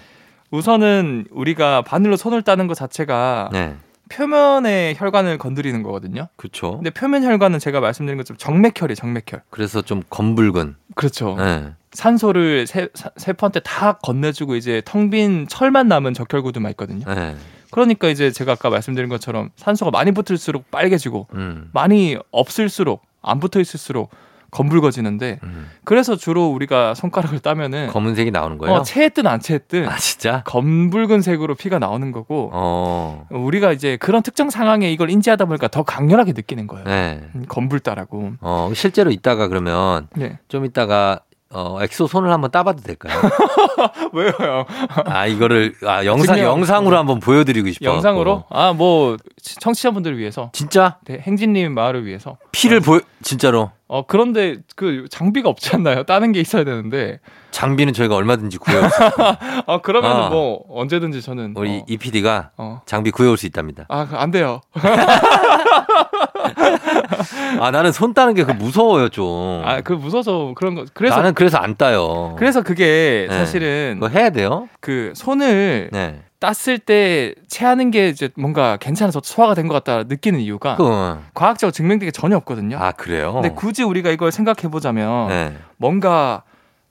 [0.50, 3.76] 우선은 우리가 바늘로 손을 따는 것 자체가 네.
[4.08, 6.28] 표면의 혈관을 건드리는 거거든요.
[6.36, 6.72] 그렇죠.
[6.76, 9.42] 근데 표면 혈관은 제가 말씀드린 것처럼 정맥혈이 정맥혈.
[9.50, 10.76] 그래서 좀 검붉은.
[10.94, 11.34] 그렇죠.
[11.36, 11.72] 네.
[11.92, 17.04] 산소를 세, 사- 세포한테 다 건네주고 이제 텅 빈 철만 남은 적혈구들만 있거든요.
[17.12, 17.36] 네.
[17.70, 21.70] 그러니까 이제 제가 아까 말씀드린 것처럼 산소가 많이 붙을수록 빨개지고 음.
[21.72, 24.10] 많이 없을수록 안 붙어 있을수록
[24.54, 25.70] 검붉어지는데 음.
[25.84, 28.76] 그래서 주로 우리가 손가락을 따면은 검은색이 나오는 거예요?
[28.76, 30.42] 어, 체했든 안 체했든 아 진짜?
[30.44, 33.26] 검붉은 색으로 피가 나오는 거고 어.
[33.30, 36.84] 우리가 이제 그런 특정 상황에 이걸 인지하다 보니까 더 강렬하게 느끼는 거예요.
[36.84, 37.20] 네.
[37.34, 38.34] 음, 검붉다라고.
[38.40, 40.38] 어 실제로 이따가 그러면 네.
[40.48, 41.20] 좀 이따가
[41.54, 43.14] 어 엑소 손을 한번 따봐도 될까요?
[44.12, 44.66] 왜요?
[45.06, 46.52] 아 이거를 아 영상 증명.
[46.52, 47.84] 영상으로 한번 보여드리고 싶어.
[47.86, 48.44] 영상으로?
[48.50, 49.16] 아, 뭐
[49.60, 52.38] 청취자분들을 위해서 진짜 네, 행진님 마을을 위해서.
[52.52, 56.02] 피를 보여 진짜로 어 그런데 그 장비가 없지 않나요?
[56.04, 57.20] 따는 게 있어야 되는데.
[57.52, 58.96] 장비는 저희가 얼마든지 구해올 수
[59.68, 60.28] 아 그러면 아.
[60.28, 62.80] 뭐 언제든지 저는 우리 어, 이 PD가 어.
[62.84, 63.84] 장비 구해올 수 있답니다.
[63.88, 64.60] 아, 안 돼요.
[67.60, 69.62] 아 나는 손 따는 게 그 무서워요 좀.
[69.64, 70.84] 아, 그 무서워서 그런 거.
[70.92, 72.34] 그래서 나는 그래서 안 따요.
[72.38, 73.36] 그래서 그게 네.
[73.38, 74.68] 사실은 그거 해야 돼요?
[74.80, 76.20] 그 손을 네.
[76.40, 80.84] 땄을 때 체하는 게 이제 뭔가 괜찮아서 소화가 된 것 같다 느끼는 이유가 그,
[81.32, 82.76] 과학적으로 증명된 게 전혀 없거든요.
[82.78, 83.32] 아 그래요?
[83.32, 85.56] 근데 굳이 우리가 이걸 생각해 보자면 네.
[85.78, 86.42] 뭔가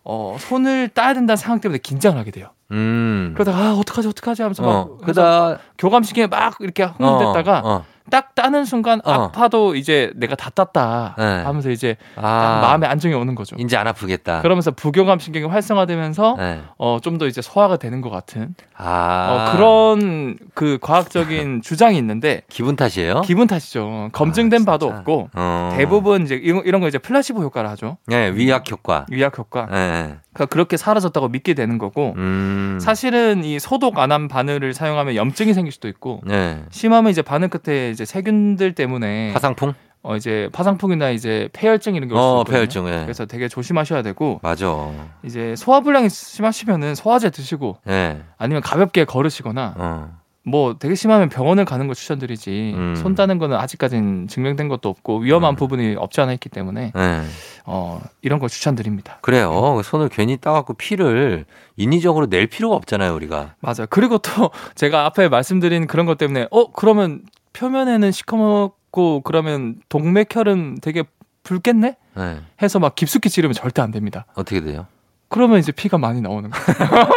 [0.03, 2.47] 어, 손을 따야 된다는 상황 때문에 긴장을 하게 돼요.
[2.71, 3.33] 음.
[3.35, 4.97] 그러다가 아, 어떡하지 어떡하지 하면서 막 어.
[5.05, 7.85] 그다 교감시키에 막 이렇게 흥분됐다가 어, 어.
[8.09, 9.11] 딱 따는 순간 어.
[9.11, 11.23] 아파도 이제 내가 다 땄다 네.
[11.43, 13.55] 하면서 이제 딱아 마음의 안정이 오는 거죠.
[13.59, 14.41] 이제 안 아프겠다.
[14.41, 16.61] 그러면서 부교감 신경이 활성화되면서 네.
[16.77, 22.41] 어, 좀 더 이제 소화가 되는 것 같은 아 어, 그런 그 과학적인 주장이 있는데
[22.49, 23.21] 기분 탓이에요?
[23.21, 24.09] 기분 탓이죠.
[24.13, 24.87] 검증된 아, 바도?
[24.87, 25.73] 없고 어.
[25.77, 27.97] 대부분 이제 이런, 이런 거 이제 플라시보 효과를 하죠.
[28.07, 29.05] 네, 위약 효과.
[29.11, 29.67] 위약 효과.
[29.67, 30.15] 네.
[30.33, 32.79] 그러니까 그렇게 사라졌다고 믿게 되는 거고 음.
[32.81, 36.63] 사실은 이 소독 안 한 바늘을 사용하면 염증이 생길 수도 있고 네.
[36.71, 39.73] 심하면 이제 바늘 끝에 이제 세균들 때문에 화상풍?
[40.05, 42.43] 어 이제 파상풍이나 이제 폐혈증 이런 게올수 어.
[42.43, 42.87] 폐혈증.
[42.89, 43.03] 예.
[43.03, 44.91] 그래서 되게 조심하셔야 되고 맞아.
[45.23, 48.21] 이제 소화불량이 심하시면은 소화제 드시고 예.
[48.37, 50.17] 아니면 가볍게 걸으시거나 어.
[50.45, 52.95] 뭐 되게 심하면 병원을 가는 거 추천드리지 음.
[52.97, 55.55] 손 따는 거는 아직까지는 증명된 것도 없고 위험한 음.
[55.55, 57.21] 부분이 없지 않아 있기 때문에 예.
[57.65, 59.19] 어 이런 걸 추천드립니다.
[59.21, 59.81] 그래요.
[59.85, 61.45] 손을 괜히 따갖고 피를
[61.77, 63.55] 인위적으로 낼 필요가 없잖아요, 우리가.
[63.61, 63.85] 맞아요.
[63.89, 67.21] 그리고 또 제가 앞에 말씀드린 그런 것 때문에 어 그러면
[67.53, 71.03] 표면에는 시커멓고 그러면 동맥혈은 되게
[71.43, 72.41] 붉겠네 예.
[72.61, 74.25] 해서 막 깊숙이 찌르면 절대 안 됩니다.
[74.35, 74.87] 어떻게 돼요?
[75.29, 77.09] 그러면 이제 피가 많이 나오는 거예요.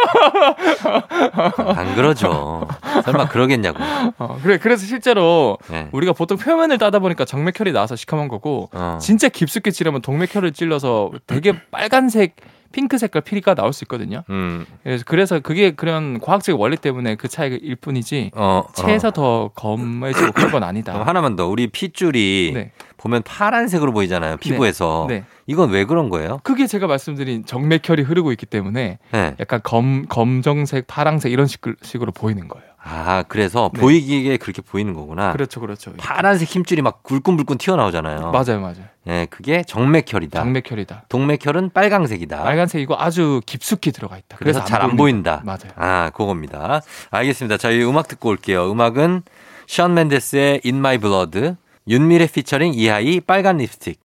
[1.75, 2.67] 안 그러죠.
[3.05, 3.77] 설마 그러겠냐고.
[4.17, 5.87] 어, 그래 그래서 실제로 예.
[5.91, 8.97] 우리가 보통 표면을 따다 보니까 정맥혈이 나와서 시커먼 거고 어.
[8.99, 12.35] 진짜 깊숙이 찌르면 동맥혈을 찔러서 되게 빨간색
[12.71, 14.23] 핑크 색깔 피리가 나올 수 있거든요.
[14.29, 14.65] 음.
[14.83, 18.63] 그래서 그래서 그게 그런 과학적 원리 때문에 그 차이일 뿐이지 어.
[18.67, 18.71] 어.
[18.73, 21.03] 체에서 더 검해지고 그런 건 아니다.
[21.05, 21.47] 하나만 더.
[21.47, 22.71] 우리 핏줄이 네.
[22.97, 24.37] 보면 파란색으로 보이잖아요.
[24.37, 25.05] 피부에서.
[25.09, 25.23] 네.
[25.45, 26.39] 이건 왜 그런 거예요?
[26.43, 29.35] 그게 제가 말씀드린 정맥혈이 흐르고 있기 때문에 네.
[29.39, 32.67] 약간 검 검정색, 파랑색 이런 식, 식으로 보이는 거예요.
[32.81, 33.81] 아, 그래서 네.
[33.81, 35.33] 보이기에 그렇게 보이는 거구나.
[35.33, 35.93] 그렇죠, 그렇죠.
[35.97, 38.31] 파란색 힘줄이 막 굵근굵근 튀어나오잖아요.
[38.31, 38.85] 맞아요, 맞아요.
[39.07, 40.39] 예, 그게 정맥혈이다.
[40.39, 41.05] 정맥혈이다.
[41.09, 42.43] 동맥혈은 빨강색이다.
[42.43, 44.37] 빨간색이고 아주 깊숙이 들어가 있다.
[44.37, 45.41] 그래서 잘안 보인다.
[45.45, 45.71] 맞아요.
[45.75, 46.81] 아, 그겁니다.
[47.09, 47.57] 알겠습니다.
[47.57, 48.71] 자, 이 음악 듣고 올게요.
[48.71, 49.23] 음악은
[49.65, 51.55] 션 맨데스의 In My Blood,
[51.87, 53.99] 윤미래 피처링 이하이 빨간 립스틱.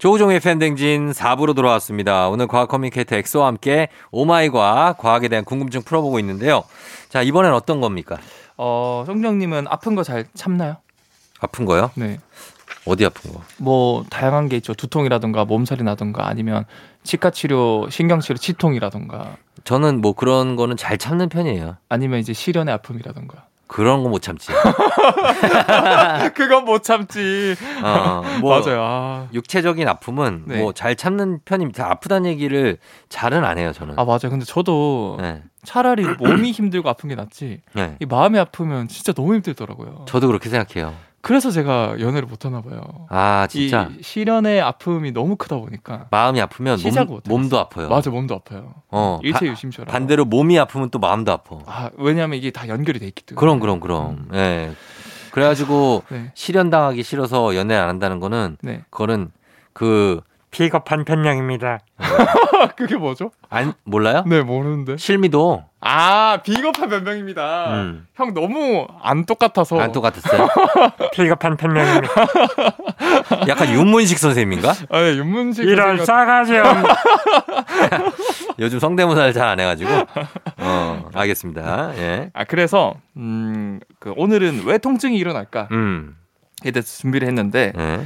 [0.00, 2.30] 조우종의 FM대행진 4부로 돌아왔습니다.
[2.30, 6.64] 오늘 과학 커뮤니케이터 엑소와 함께 오마이과 과학에 대한 궁금증 풀어보고 있는데요.
[7.10, 8.16] 자, 이번엔 어떤 겁니까?
[8.56, 10.78] 어, 우종님은 아픈 거 잘 참나요?
[11.40, 11.90] 아픈 거요?
[11.96, 12.18] 네.
[12.86, 13.42] 어디 아픈 거?
[13.58, 14.72] 뭐 다양한 게 있죠.
[14.72, 16.64] 두통이라든가 몸살이라든가 아니면
[17.02, 21.76] 치과 치료, 신경 치료, 치통이라든가 저는 뭐 그런 거는 잘 참는 편이에요.
[21.90, 23.49] 아니면 이제 실연의 아픔이라든가.
[23.70, 24.48] 그런 거 못 참지.
[26.34, 27.54] 그건 못 참지.
[27.82, 28.80] 어, 뭐 맞아요.
[28.82, 29.28] 아.
[29.32, 30.58] 육체적인 아픔은 네.
[30.60, 31.88] 뭐잘 참는 편입니다.
[31.90, 32.78] 아프다는 얘기를
[33.08, 33.94] 잘은 안 해요, 저는.
[33.98, 34.28] 아 맞아요.
[34.30, 35.42] 근데 저도 네.
[35.64, 37.60] 차라리 몸이 힘들고 아픈 게 낫지.
[37.74, 37.96] 네.
[38.00, 40.04] 이 마음이 아프면 진짜 너무 힘들더라고요.
[40.08, 40.94] 저도 그렇게 생각해요.
[41.22, 42.80] 그래서 제가 연애를 못 하나 봐요.
[43.10, 43.90] 아, 진짜.
[43.98, 46.06] 이 시련의 아픔이 너무 크다 보니까.
[46.10, 47.20] 마음이 아프면 몸.
[47.28, 47.88] 몸도 아파요.
[47.90, 48.74] 맞아, 몸도 아파요.
[48.90, 49.20] 어.
[49.22, 49.92] 일체 바- 유심처럼.
[49.92, 51.58] 반대로 몸이 아프면 또 마음도 아파.
[51.66, 53.38] 아, 왜냐면 이게 다 연결이 돼 있기 때문에.
[53.38, 54.28] 그럼, 그럼, 그럼.
[54.32, 54.72] 예.
[55.30, 56.32] 그래가지고 네.
[56.34, 58.82] 실현 당하기 싫어서 연애 안 한다는 거는 네.
[58.90, 59.30] 그거는
[59.72, 61.78] 그 비겁한 편향입니다.
[62.76, 63.30] 그게 뭐죠?
[63.48, 64.24] 안 몰라요?
[64.26, 64.96] 네, 모르는데.
[64.96, 67.72] 실미도 아, 비겁한 변명입니다.
[67.74, 68.06] 음.
[68.14, 69.80] 형 너무 안 똑같아서.
[69.80, 70.48] 안 똑같았어요.
[71.12, 72.12] 비겁한 편향입니다.
[73.48, 74.72] 약간 윤문식 선생님인가?
[74.90, 76.84] 아, 네, 윤문식 이런 싸가지 없는.
[78.58, 79.90] 요즘 성대모사를 잘 안 해가지고.
[80.58, 81.92] 어, 알겠습니다.
[81.96, 82.30] 예.
[82.34, 86.16] 아, 그래서 음, 그 오늘은 왜 통증이 일어날까에 음.
[86.62, 88.00] 대해서 준비를 했는데 예.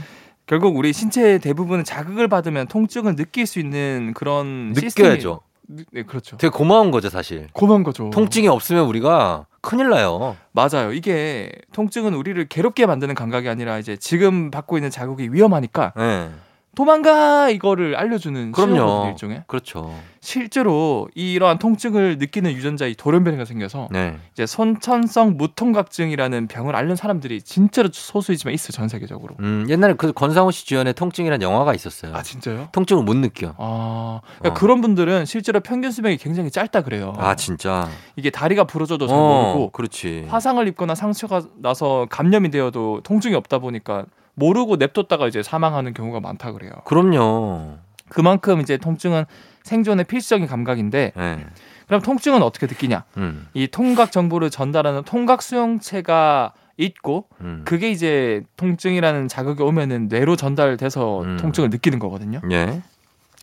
[0.46, 5.40] 결국 우리 신체 대부분은 자극을 받으면 통증을 느낄 수 있는 그런 느껴야죠.
[5.68, 6.36] 시스템이- 네, 그렇죠.
[6.36, 7.46] 되게 고마운 거죠, 사실.
[7.54, 8.10] 고마운 거죠.
[8.10, 10.36] 통증이 없으면 우리가 큰일 나요.
[10.52, 10.92] 맞아요.
[10.92, 16.28] 이게 통증은 우리를 괴롭게 만드는 감각이 아니라 이제 지금 받고 있는 자극이 위험하니까 예.
[16.74, 19.08] 도망가 이거를 알려주는 그럼요.
[19.10, 19.44] 일종의.
[19.46, 19.94] 그렇죠.
[20.20, 24.16] 실제로 이러한 통증을 느끼는 유전자의 돌연변이가 생겨서 네.
[24.32, 29.34] 이제 선천성 무통각증이라는 병을 앓는 사람들이 진짜로 소수이지만 있어요 전 세계적으로.
[29.40, 32.14] 음, 옛날에 그 권상우 씨 주연의 통증이라는 영화가 있었어요.
[32.14, 32.68] 아 진짜요?
[32.72, 33.54] 통증을 못 느껴.
[33.58, 34.54] 아 그러니까 어.
[34.54, 37.12] 그런 분들은 실제로 평균 수명이 굉장히 짧다 그래요.
[37.18, 37.88] 아, 진짜.
[38.16, 39.20] 이게 다리가 부러져도 잘 어,
[39.52, 40.26] 모르고 그렇지.
[40.28, 46.52] 화상을 입거나 상처가 나서 감염이 되어도 통증이 없다 보니까 모르고 냅뒀다가 이제 사망하는 경우가 많다
[46.52, 46.72] 그래요.
[46.84, 47.78] 그럼요.
[48.08, 49.24] 그만큼 이제 통증은
[49.62, 51.46] 생존의 필수적인 감각인데 예.
[51.86, 53.04] 그럼 통증은 어떻게 느끼냐?
[53.16, 53.46] 음.
[53.54, 57.62] 이 통각 정보를 전달하는 통각 수용체가 있고 음.
[57.64, 61.36] 그게 이제 통증이라는 자극이 오면은 뇌로 전달돼서 음.
[61.38, 62.40] 통증을 느끼는 거거든요.
[62.50, 62.82] 예.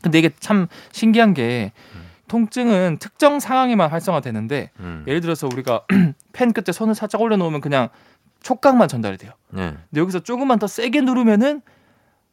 [0.02, 1.72] 근데 이게 참 신기한 게
[2.28, 5.04] 통증은 특정 상황에만 활성화되는데 음.
[5.08, 5.84] 예를 들어서 우리가
[6.34, 7.90] 펜 끝에 손을 살짝 올려놓으면 그냥
[8.42, 9.32] 촉각만 전달이 돼요.
[9.56, 9.76] 예.
[9.90, 11.62] 근데 여기서 조금만 더 세게 누르면은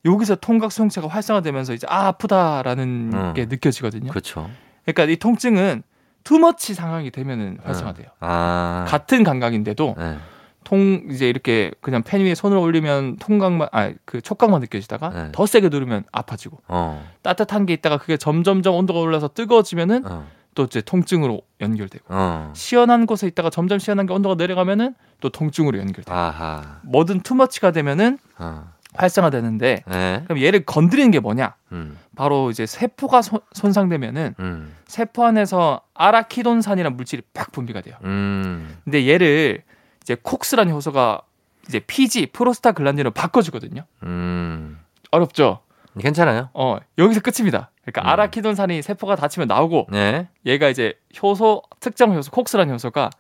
[0.05, 3.33] 여기서 통각 수용체가 활성화되면서 이제 아 아프다라는 어.
[3.35, 4.11] 게 느껴지거든요.
[4.11, 4.49] 그렇죠.
[4.85, 5.83] 그러니까 이 통증은
[6.25, 8.09] 투머치 상황이 되면은 활성화돼요.
[8.21, 8.85] 아.
[8.89, 10.17] 같은 감각인데도 예.
[10.65, 15.33] 통 이제 이렇게 그냥 펜 위에 손을 올리면 통각만 아 그 촉각만 느껴지다가 네.
[15.33, 17.07] 더 세게 누르면 아파지고 어.
[17.23, 20.27] 따뜻한 게 있다가 그게 점점점 온도가 올라서 뜨거워지면은 어.
[20.55, 22.53] 또 이제 통증으로 연결되고 어.
[22.55, 26.15] 시원한 곳에 있다가 점점 시원한 게 온도가 내려가면은 또 통증으로 연결돼요.
[26.17, 26.81] 아하.
[26.83, 28.73] 뭐든 투머치가 되면은 어.
[28.95, 30.23] 활성화되는데 예.
[30.25, 31.55] 그럼 얘를 건드리는 게 뭐냐?
[31.73, 31.99] 음.
[32.17, 34.75] 바로 이제 세포가 손- 손상되면은 음.
[34.87, 37.97] 세포 안에서 아라키돈산이라는 물질이 팍 분비가 돼요.
[38.05, 38.77] 음.
[38.85, 39.63] 근데 얘를
[40.03, 41.21] 이제 콕스라는 효소가
[41.69, 43.85] 이제 피지 프로스타글란딘으로 바꿔주거든요.
[44.05, 44.79] 음.
[45.11, 45.61] 어렵죠?
[45.99, 46.49] 괜찮아요?
[46.55, 47.71] 어 여기서 끝입니다.
[47.83, 48.07] 그러니까 음.
[48.07, 50.29] 아라키돈산이 세포가 다치면 나오고 네.
[50.47, 53.11] 얘가 이제 효소 특정 효소 콕스라는 효소가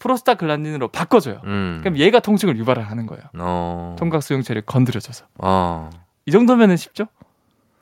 [0.00, 1.40] 프로스타글란딘으로 바꿔줘요.
[1.44, 1.78] 음.
[1.82, 3.22] 그럼 얘가 통증을 유발을 하는 거예요.
[3.38, 3.94] 어.
[3.98, 5.90] 통각 수용체를 건드려줘서 어.
[6.26, 7.06] 이 정도면은 쉽죠?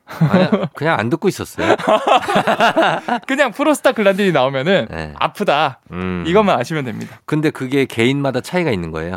[0.06, 1.76] 아니, 그냥 안 듣고 있었어요.
[3.26, 5.14] 그냥 프로스타글란딘이 나오면은 네.
[5.18, 6.24] 아프다 음.
[6.26, 7.20] 이것만 아시면 됩니다.
[7.24, 9.16] 근데 그게 개인마다 차이가 있는 거예요.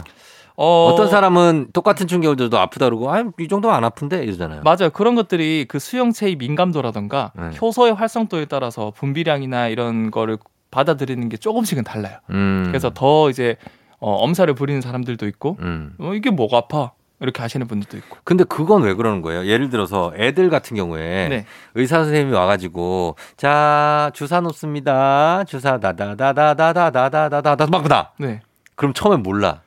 [0.58, 0.96] 어, 어...
[0.96, 4.62] 떤 사람은 똑같은 충격을 들어도 아프다 그러고 아, 이 정도면 안 아픈데 이러잖아요.
[4.64, 4.90] 맞아요.
[4.92, 7.58] 그런 것들이 그 수용체의 민감도라던가 네.
[7.60, 10.38] 효소의 활성도에 따라서 분비량이나 이런 거를
[10.72, 12.18] 받아들이는 게 조금씩은 달라요.
[12.32, 12.64] 음.
[12.68, 13.58] 그래서 더 이제
[14.00, 15.94] 어, 엄살을 부리는 사람들도 있고 음.
[16.00, 18.18] 어, 이게 뭐가 아파 이렇게 하시는 분들도 있고.
[18.24, 19.46] 근데 그건 왜 그러는 거예요?
[19.46, 21.46] 예를 들어서 애들 같은 경우에 네.
[21.76, 25.44] 의사 선생님이 와가지고 자 주사 놓습니다.
[25.44, 28.10] 주사 다다다다다다다다다다 막 나.
[28.18, 28.42] 네.
[28.76, 29.62] 그럼 처음에 몰라.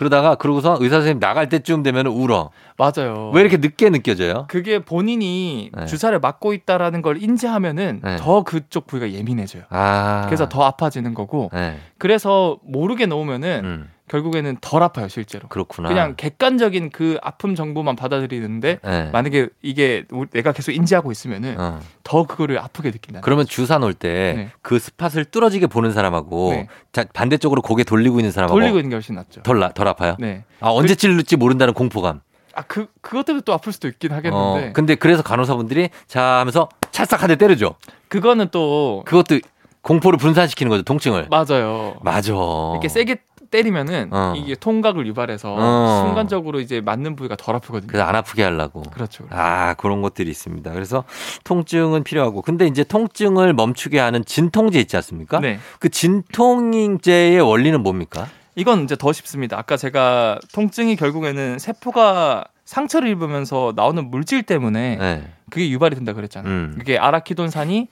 [0.00, 2.52] 그러다가 그러고서 의사 선생님 나갈 때쯤 되면 울어.
[2.78, 3.30] 맞아요.
[3.34, 4.46] 왜 이렇게 늦게 느껴져요?
[4.48, 5.84] 그게 본인이 네.
[5.84, 8.16] 주사를 맞고 있다라는 걸 인지하면은 네.
[8.16, 9.64] 더 그쪽 부위가 예민해져요.
[9.68, 10.22] 아.
[10.24, 11.50] 그래서 더 아파지는 거고.
[11.52, 11.76] 네.
[11.98, 13.90] 그래서 모르게 놓으면은 음.
[14.14, 15.46] 결국에는 덜 아파요, 실제로.
[15.48, 15.88] 그렇구나.
[15.88, 19.10] 그냥 객관적인 그 아픔 정보만 받아들이는데 네.
[19.12, 21.78] 만약에 이게 내가 계속 인지하고 있으면은 어.
[22.02, 23.20] 더 그거를 아프게 느낀다.
[23.20, 24.78] 그러면 주사 놓을 때그 네.
[24.80, 26.68] 스팟을 뚫어지게 보는 사람하고 네.
[26.92, 29.42] 자, 반대쪽으로 고개 돌리고 있는 사람하고 돌리고 있는 게 훨씬 낫죠.
[29.42, 30.16] 덜, 나- 덜 아파요?
[30.18, 30.42] 네.
[30.58, 32.20] 아, 언제 찔릴지 모른다는 공포감.
[32.56, 34.68] 아, 그, 그것 때문에 또 아플 수도 있긴 하겠는데.
[34.70, 37.76] 어, 근데 그래서 간호사분들이 자 하면서 찰싹 한 대 때려줘.
[38.08, 39.04] 그거는 또.
[39.06, 39.38] 그것도
[39.82, 41.28] 공포를 분산시키는 거죠, 통증을.
[41.30, 41.96] 맞아요.
[42.02, 42.32] 맞아.
[42.72, 43.16] 이렇게 세게
[43.50, 44.34] 때리면은 어.
[44.36, 46.04] 이게 통각을 유발해서 어.
[46.06, 47.88] 순간적으로 이제 맞는 부위가 덜 아프거든요.
[47.88, 48.82] 그래서 안 아프게 하려고.
[48.82, 49.24] 그렇죠.
[49.30, 50.72] 아, 그런 것들이 있습니다.
[50.72, 51.04] 그래서
[51.44, 52.42] 통증은 필요하고.
[52.42, 55.40] 근데 이제 통증을 멈추게 하는 진통제 있지 않습니까?
[55.40, 55.58] 네.
[55.78, 58.28] 그 진통제의 원리는 뭡니까?
[58.56, 59.58] 이건 이제 더 쉽습니다.
[59.58, 65.32] 아까 제가 통증이 결국에는 세포가 상처를 입으면서 나오는 물질 때문에 네.
[65.50, 66.52] 그게 유발이 된다 그랬잖아요.
[66.52, 66.78] 음.
[66.80, 67.88] 이게 아라키돈산이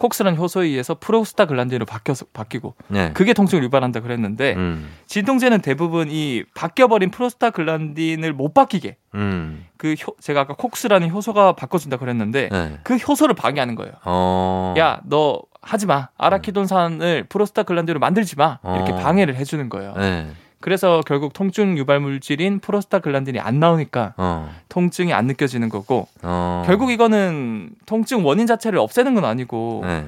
[0.00, 3.12] 콕스라는 효소에 의해서 프로스타글란딘으로 바뀌어서 바뀌고 네.
[3.12, 4.90] 그게 통증을 유발한다 그랬는데 음.
[5.06, 9.66] 진통제는 대부분 이 바뀌어버린 프로스타글란딘을 못 바뀌게 음.
[9.76, 12.78] 그 효, 제가 아까 콕스라는 효소가 바꿔준다 그랬는데 네.
[12.82, 13.92] 그 효소를 방해하는 거예요.
[14.04, 14.74] 어.
[14.78, 16.08] 야, 너 하지 마.
[16.16, 18.58] 아라키돈산을 프로스타글란딘으로 만들지 마.
[18.64, 18.96] 이렇게 어.
[18.96, 19.94] 방해를 해주는 거예요.
[19.98, 20.30] 네.
[20.60, 24.54] 그래서 결국 통증 유발 물질인 프로스타글란딘이 안 나오니까 어.
[24.68, 26.62] 통증이 안 느껴지는 거고 어.
[26.66, 30.06] 결국 이거는 통증 원인 자체를 없애는 건 아니고 네.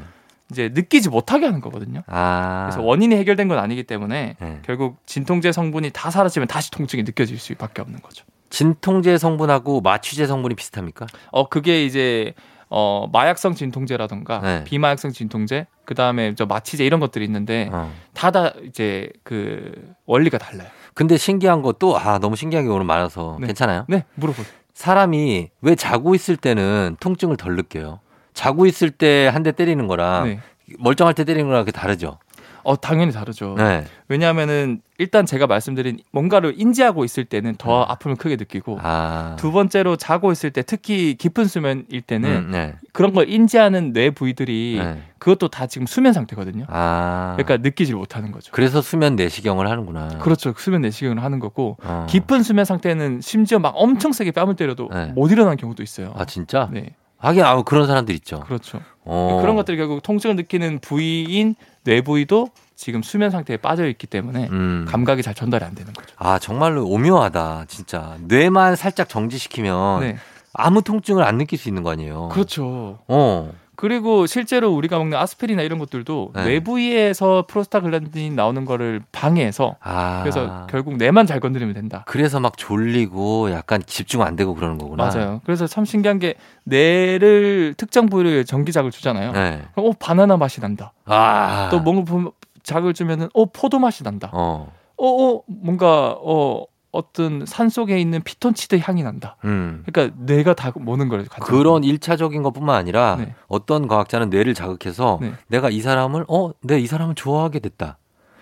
[0.51, 2.03] 이제 느끼지 못하게 하는 거거든요.
[2.07, 2.69] 아.
[2.71, 4.59] 그래서 원인이 해결된 건 아니기 때문에 네.
[4.63, 8.25] 결국 진통제 성분이 다 사라지면 다시 통증이 느껴질 수밖에 없는 거죠.
[8.51, 11.07] 진통제 성분하고 마취제 성분이 비슷합니까?
[11.31, 12.35] 어 그게 이제
[12.75, 14.65] 어 마약성 진통제라던가 네.
[14.65, 17.93] 비마약성 진통제 그다음에 저 마취제 이런 것들이 있는데 어.
[18.15, 20.69] 다다 이제 그 원리가 달라요.
[20.95, 23.49] 근데 신기한 것도 아 너무 신기한 게 오늘 많아서 네.
[23.49, 23.85] 괜찮아요?
[23.89, 24.47] 네, 물어보세요.
[24.73, 28.01] 사람이 왜 자고 있을 때는 통증을 덜 느껴요?
[28.33, 30.41] 자고 있을 때 한 대 때리는 거랑 네.
[30.79, 32.19] 멀쩡할 때 때리는 거랑 그게 다르죠.
[32.65, 33.55] 어 당연히 다르죠.
[33.57, 33.85] 네.
[34.09, 37.85] 왜냐하면은 일단 제가 말씀드린 뭔가를 인지하고 있을 때는 더 네.
[37.89, 39.37] 아픔을 크게 느끼고 아.
[39.39, 42.75] 두 번째로 자고 있을 때 특히 깊은 수면일 때는 음, 네.
[42.93, 45.03] 그런 걸 인지하는 뇌 부위들이 네.
[45.19, 46.67] 그것도 다 지금 수면 상태거든요.
[46.69, 47.35] 아.
[47.37, 48.53] 그러니까 느끼질 못하는 거죠.
[48.53, 50.09] 그래서 수면 내시경을 하는구나.
[50.21, 50.55] 그렇죠.
[50.57, 52.07] 수면 내시경을 하는 거고 어.
[52.09, 55.07] 깊은 수면 상태는 심지어 막 엄청 세게 뺨을 때려도 네.
[55.15, 56.13] 못 일어나는 경우도 있어요.
[56.17, 56.69] 아 진짜?
[56.73, 58.41] 네, 하긴 아 그런 사람들 있죠.
[58.41, 58.81] 그렇죠.
[59.05, 59.39] 어.
[59.41, 61.55] 그런 것들이 결국 통증을 느끼는 부위인
[61.85, 64.87] 뇌 부위도 지금 수면 상태에 빠져 있기 때문에 음.
[64.89, 66.15] 감각이 잘 전달이 안 되는 거죠.
[66.19, 70.17] 아 정말로 오묘하다 진짜 뇌만 살짝 정지시키면 네,
[70.53, 72.29] 아무 통증을 안 느낄 수 있는 거 아니에요.
[72.29, 72.99] 그렇죠.
[73.07, 73.53] 어.
[73.75, 76.45] 그리고 실제로 우리가 먹는 아스피린이나 이런 것들도 네.
[76.45, 80.21] 뇌 부위에서 프로스타글란딘이 나오는 거를 방해해서 아.
[80.23, 82.05] 그래서 결국 뇌만 잘 건드리면 된다.
[82.07, 85.07] 그래서 막 졸리고 약간 집중 안 되고 그러는 거구나.
[85.07, 85.41] 맞아요.
[85.45, 89.33] 그래서 참 신기한 게 뇌를 특정 부위를 전기작을 주잖아요.
[89.33, 89.63] 네.
[89.75, 90.93] 그럼 어 바나나 맛이 난다.
[91.07, 91.69] 아.
[91.71, 92.33] 또 뭔가 보면
[92.63, 94.31] 작을 주면은 어 포도 맛이 난다.
[94.33, 94.71] 어.
[94.99, 99.37] 어, 어 뭔가 어 어떤 산 속에 있는 피톤치드 향이 난다.
[99.45, 99.83] 음.
[99.87, 103.35] 그러니까 뇌가 다 모는 걸 가지고 그런 일차적인 것뿐만 아니라 네.
[103.49, 105.33] 어떤 과학자는 뇌를 자극해서 네.
[105.49, 107.99] 내가 이 사람을 어, 내가 이 사람을 좋아하게 됐다.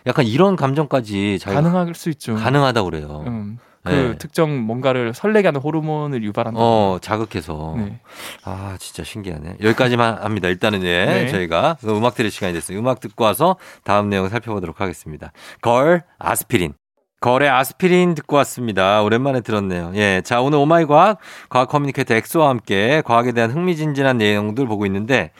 [0.07, 2.35] 약간 이런 감정까지 가능할 수 있죠.
[2.35, 3.23] 가능하다 그래요.
[3.27, 4.19] 음, 그 네.
[4.19, 6.59] 특정 뭔가를 설레게 하는 호르몬을 유발한다.
[6.61, 7.75] 어, 자극해서.
[7.77, 8.01] 네.
[8.45, 9.59] 아, 진짜 신기하네.
[9.63, 10.49] 여기까지만 합니다.
[10.49, 11.29] 일단은 예, 네.
[11.29, 12.79] 저희가 그 음악 들을 시간이 됐어요.
[12.79, 15.33] 음악 듣고 와서 다음 내용 살펴보도록 하겠습니다.
[15.61, 16.75] 걸 아스피린.
[17.21, 19.03] 걸의 아스피린 듣고 왔습니다.
[19.03, 19.93] 오랜만에 들었네요.
[19.95, 20.23] 예.
[20.25, 21.19] 자, 오늘 오마이 과학,
[21.51, 25.33] 과학 커뮤니케이터 엑소와 함께 과학에 대한 흥미진진한 내용들 보고 있는데,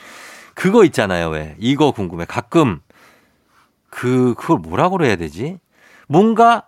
[0.53, 1.29] 그거 있잖아요.
[1.29, 1.55] 왜?
[1.57, 2.25] 이거 궁금해.
[2.25, 2.81] 가끔,
[3.89, 5.57] 그, 그걸 뭐라고 그래야 되지?
[6.07, 6.67] 뭔가,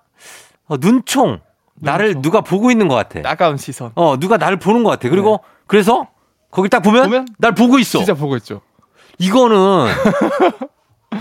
[0.65, 1.41] 어, 눈총.
[1.75, 2.21] 나를 눈총.
[2.23, 3.21] 누가 보고 있는 것 같아.
[3.21, 3.91] 따가운 시선.
[3.93, 5.09] 어, 누가 나를 보는 것 같아.
[5.09, 6.07] 그리고 그래서
[6.49, 7.99] 거기 딱 보면, 보면 날 보고 있어.
[7.99, 8.61] 진짜 보고 있죠.
[9.19, 9.91] 이거는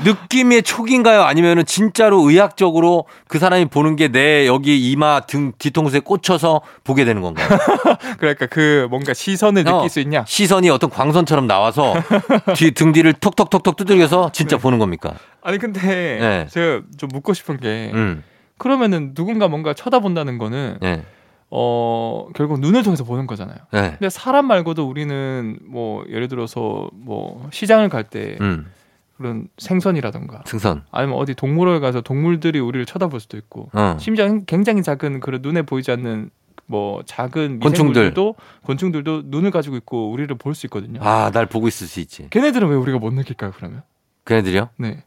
[0.05, 1.22] 느낌의 촉인가요?
[1.22, 7.22] 아니면은 진짜로 의학적으로 그 사람이 보는 게 내 여기 이마 등 뒤통수에 꽂혀서 보게 되는
[7.22, 7.48] 건가요?
[8.18, 10.24] 그러니까 그 뭔가 시선을 어, 느낄 수 있냐?
[10.26, 11.94] 시선이 어떤 광선처럼 나와서
[12.57, 15.14] 뒤 등 뒤를 톡톡톡톡 두들겨서 진짜 보는 겁니까?
[15.42, 16.46] 아니 근데 네.
[16.50, 18.22] 제가 좀 묻고 싶은 게 음.
[18.59, 21.02] 그러면은 누군가 뭔가 쳐다본다는 거는 예.
[21.50, 23.57] 어 결국 눈을 통해서 보는 거잖아요.
[23.74, 23.81] 예.
[23.98, 28.70] 근데 사람 말고도 우리는 뭐 예를 들어서 뭐 시장을 갈때 음.
[29.16, 30.85] 그런 생선이라던가 승선.
[30.90, 33.96] 아니면 어디 동물원에 가서 동물들이 우리를 쳐다볼 수도 있고 어.
[34.01, 36.31] 심지어 굉장히 작은 그런 눈에 보이지 않는
[36.66, 37.88] 뭐 작은 곤충들.
[37.90, 41.01] 미생물들도 곤충들도 눈을 가지고 있고 우리를 볼 수 있거든요.
[41.03, 42.29] 아, 날 보고 있을 수 있지.
[42.31, 43.53] 걔네들은 왜 우리가 못 느낄까요?
[43.57, 43.83] 그러면?
[44.25, 44.70] 걔네들이요?
[44.79, 45.03] 네.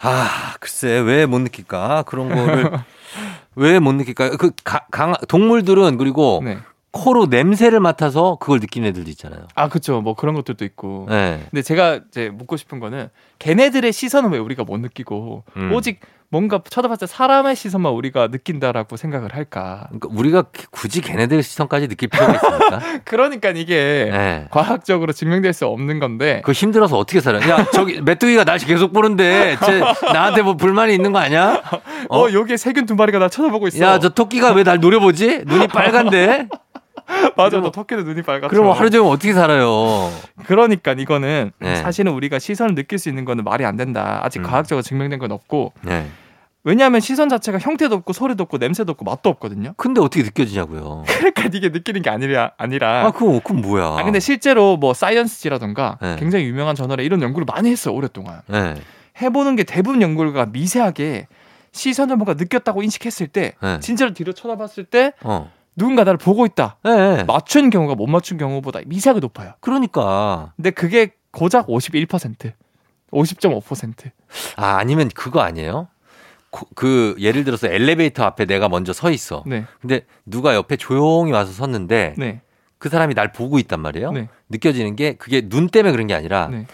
[0.00, 2.04] 아, 글쎄, 왜 못 느낄까?
[2.06, 2.70] 그런 거를.
[3.56, 4.36] 왜 못 느낄까요?
[4.36, 6.58] 그, 가- 강, 동물들은 그리고 네.
[6.92, 9.46] 코로 냄새를 맡아서 그걸 느끼는 애들도 있잖아요.
[9.54, 10.00] 아, 그렇죠.
[10.02, 11.06] 뭐 그런 것들도 있고.
[11.08, 11.40] 네.
[11.50, 15.72] 근데 제가 이제 묻고 싶은 거는 걔네들의 시선은 왜 우리가 못 느끼고 음.
[15.72, 19.86] 오직 뭔가 쳐다봤을 때 사람의 시선만 우리가 느낀다라고 생각을 할까?
[19.88, 22.80] 그러니까 우리가 굳이 걔네들 시선까지 느낄 필요가 있습니까?
[23.04, 24.46] 그러니까 이게 네.
[24.50, 27.50] 과학적으로 증명될 수 없는 건데 그거 힘들어서 어떻게 살아요?
[27.50, 29.80] 야, 저기 메뚜기가 날 계속 보는데 쟤
[30.12, 31.60] 나한테 뭐 불만이 있는 거 아니야?
[32.08, 32.32] 어, 어?
[32.32, 33.84] 여기에 세균 두 마리가 나 쳐다보고 있어.
[33.84, 35.42] 야, 저 토끼가 왜 날 노려보지?
[35.46, 36.48] 눈이 빨간데?
[37.36, 38.48] 맞아, 너 토끼도 눈이 빨갛죠.
[38.48, 40.10] 그럼 하루 종일 어떻게 살아요?
[40.44, 41.76] 그러니까 이거는 네.
[41.76, 44.20] 사실은 우리가 시선을 느낄 수 있는 거는 말이 안 된다.
[44.22, 44.42] 아직 음.
[44.44, 46.06] 과학적으로 증명된 건 없고 네.
[46.64, 49.74] 왜냐하면 시선 자체가 형태도 없고 소리도 없고 냄새도 없고 맛도 없거든요.
[49.76, 51.04] 근데 어떻게 느껴지냐고요?
[51.18, 53.84] 그러니까 이게 느끼는 게 아니라 아니라 아, 그거, 그건 뭐야?
[53.98, 56.16] 아 근데 실제로 뭐 사이언스지라던가 네.
[56.18, 58.74] 굉장히 유명한 저널에 이런 연구를 많이 했어요 오랫동안 네.
[59.20, 61.26] 해보는 게 대부분 연구가 미세하게
[61.72, 63.80] 시선을 뭔가 느꼈다고 인식했을 때 네.
[63.80, 65.50] 진짜로 뒤로 쳐다봤을 때 어.
[65.76, 67.24] 누군가 나를 보고 있다 네.
[67.24, 70.52] 맞춘 경우가 못 맞춘 경우보다 미세하게 높아요 그러니까.
[70.56, 72.52] 근데 그게 고작 51%,
[73.10, 74.10] 50.5%.
[74.56, 75.88] 아, 아니면 그거 아니에요?
[76.50, 79.42] 고- 그 예를 들어서 엘리베이터 앞에 내가 먼저 서 있어.
[79.46, 82.42] 네, 근데 누가 옆에 조용히 와서 섰는데 네,
[82.78, 84.12] 그 사람이 날 보고 있단 말이에요.
[84.12, 84.28] 네.
[84.50, 86.66] 느껴지는 게 그게 눈 때문에 그런 게 아니라 네.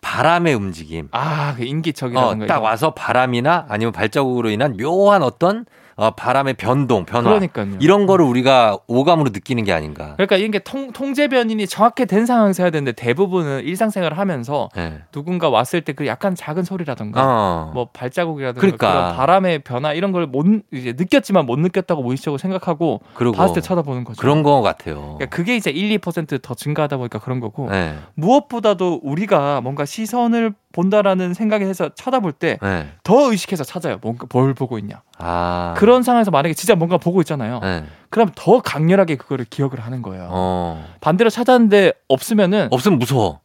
[0.00, 1.08] 바람의 움직임.
[1.10, 2.46] 아, 그 인기척이라는 어, 거.
[2.46, 2.62] 딱.
[2.62, 5.66] 와서 바람이나 아니면 발자국으로 인한 묘한 어떤
[5.98, 7.28] 어, 바람의 변동, 변화.
[7.30, 7.72] 그러니까요.
[7.80, 10.12] 이런 거를 우리가 오감으로 느끼는 게 아닌가.
[10.14, 15.00] 그러니까 이게 통, 통제 변인이 정확히 된 상황에서 해야 되는데 대부분은 일상생활을 하면서 네.
[15.10, 17.70] 누군가 왔을 때 그 약간 작은 소리라던가 어.
[17.74, 18.92] 뭐 발자국이라든가 그러니까.
[18.92, 23.00] 그런 바람의 변화 이런 걸 못 이제 느꼈지만 못 느꼈다고 무의식적으로 생각하고
[23.34, 24.20] 봤을 때 쳐다보는 거죠.
[24.20, 25.16] 그런 거 같아요.
[25.18, 27.96] 그러니까 그게 이제 1, 2%더 증가하다 보니까 그런 거고 네.
[28.14, 32.88] 무엇보다도 우리가 뭔가 시선을 본다라는 생각에서 쳐다볼 때더 네.
[33.06, 33.98] 의식해서 찾아요.
[34.02, 35.02] 뭔가 뭘 보고 있냐.
[35.18, 35.74] 아.
[35.76, 37.60] 그런 상황에서 만약에 진짜 뭔가 보고 있잖아요.
[37.62, 37.84] 네.
[38.10, 40.28] 그럼 더 강렬하게 그거를 기억을 하는 거예요.
[40.30, 40.86] 어.
[41.00, 43.40] 반대로 찾았는데 없으면은 없으면 무서워.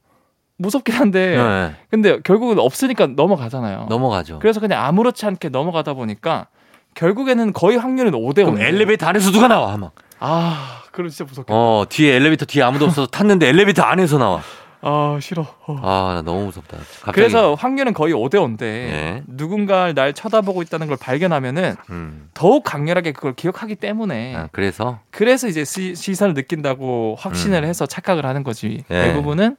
[0.58, 1.76] 무섭긴 한데 네.
[1.90, 3.88] 근데 결국은 없으니까 넘어가잖아요.
[3.90, 4.40] 넘어가죠.
[4.40, 6.48] 그래서 그냥 아무렇지 않게 넘어가다 보니까
[6.96, 8.52] 결국에는 거의 확률은 5대 5.
[8.52, 9.76] 그럼 엘리베이터 안에서 누가 나와?
[9.78, 9.94] 막.
[10.20, 11.54] 아, 그럼 진짜 무섭겠다.
[11.54, 14.42] 어, 뒤에 엘리베이터 뒤에 아무도 없어서 탔는데 엘리베이터 안에서 나와.
[14.86, 15.44] 아, 싫어.
[15.66, 15.78] 어.
[15.82, 16.78] 아, 나 너무 무섭다.
[16.78, 17.12] 갑자기.
[17.14, 19.24] 그래서 확률은 거의 5대 5인데 네.
[19.28, 22.30] 누군가 날 쳐다보고 있다는 걸 발견하면은 음.
[22.34, 27.68] 더욱 강렬하게 그걸 기억하기 때문에 아, 그래서 그래서 이제 시, 시선을 느낀다고 확신을 음.
[27.68, 28.84] 해서 착각을 하는 거지.
[28.90, 29.08] 네.
[29.08, 29.56] 대부분은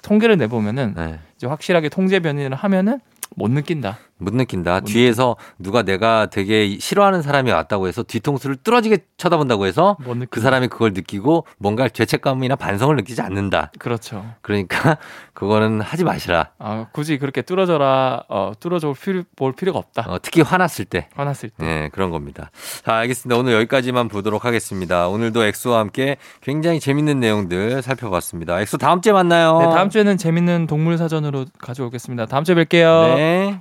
[0.00, 1.18] 통계를 내보면은 네.
[1.36, 2.98] 이제 확실하게 통제 변이를 하면은
[3.36, 3.98] 못 느낀다.
[4.22, 4.80] 못 느낀다.
[4.80, 10.26] 못 뒤에서 누가 내가 되게 싫어하는 사람이 왔다고 해서 뒤통수를 뚫어지게 쳐다본다고 해서 못 느낀다.
[10.30, 13.72] 그 사람이 그걸 느끼고 뭔가 죄책감이나 반성을 느끼지 않는다.
[13.78, 14.24] 그렇죠.
[14.40, 14.98] 그러니까
[15.34, 16.50] 그거는 하지 마시라.
[16.58, 20.04] 아, 굳이 그렇게 뚫어져라, 어, 뚫어져 필요, 볼 필요가 없다.
[20.08, 21.08] 어, 특히 화났을 때.
[21.14, 21.64] 화났을 때.
[21.64, 22.50] 네, 그런 겁니다.
[22.84, 23.38] 자, 알겠습니다.
[23.38, 25.08] 오늘 여기까지만 보도록 하겠습니다.
[25.08, 28.60] 오늘도 엑소와 함께 굉장히 재밌는 내용들 살펴봤습니다.
[28.60, 29.58] 엑소 다음 주에 만나요.
[29.58, 32.26] 네, 다음 주에는 재밌는 동물 사전으로 가져오겠습니다.
[32.26, 33.16] 다음 주에 뵐게요.
[33.16, 33.60] 네.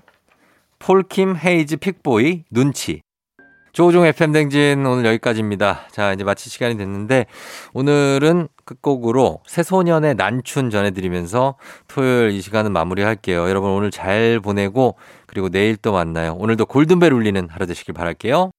[0.81, 3.01] 폴킴 헤이즈 픽보이 눈치.
[3.71, 5.87] 조종 FM 댕진 오늘 여기까지입니다.
[5.91, 7.27] 자, 이제 마칠 시간이 됐는데
[7.73, 11.55] 오늘은 끝곡으로 새소년의 난춘 전해드리면서
[11.87, 13.47] 토요일 이 시간은 마무리할게요.
[13.47, 16.33] 여러분 오늘 잘 보내고 그리고 내일 또 만나요.
[16.33, 18.51] 오늘도 골든벨 울리는 하루 되시길 바랄게요.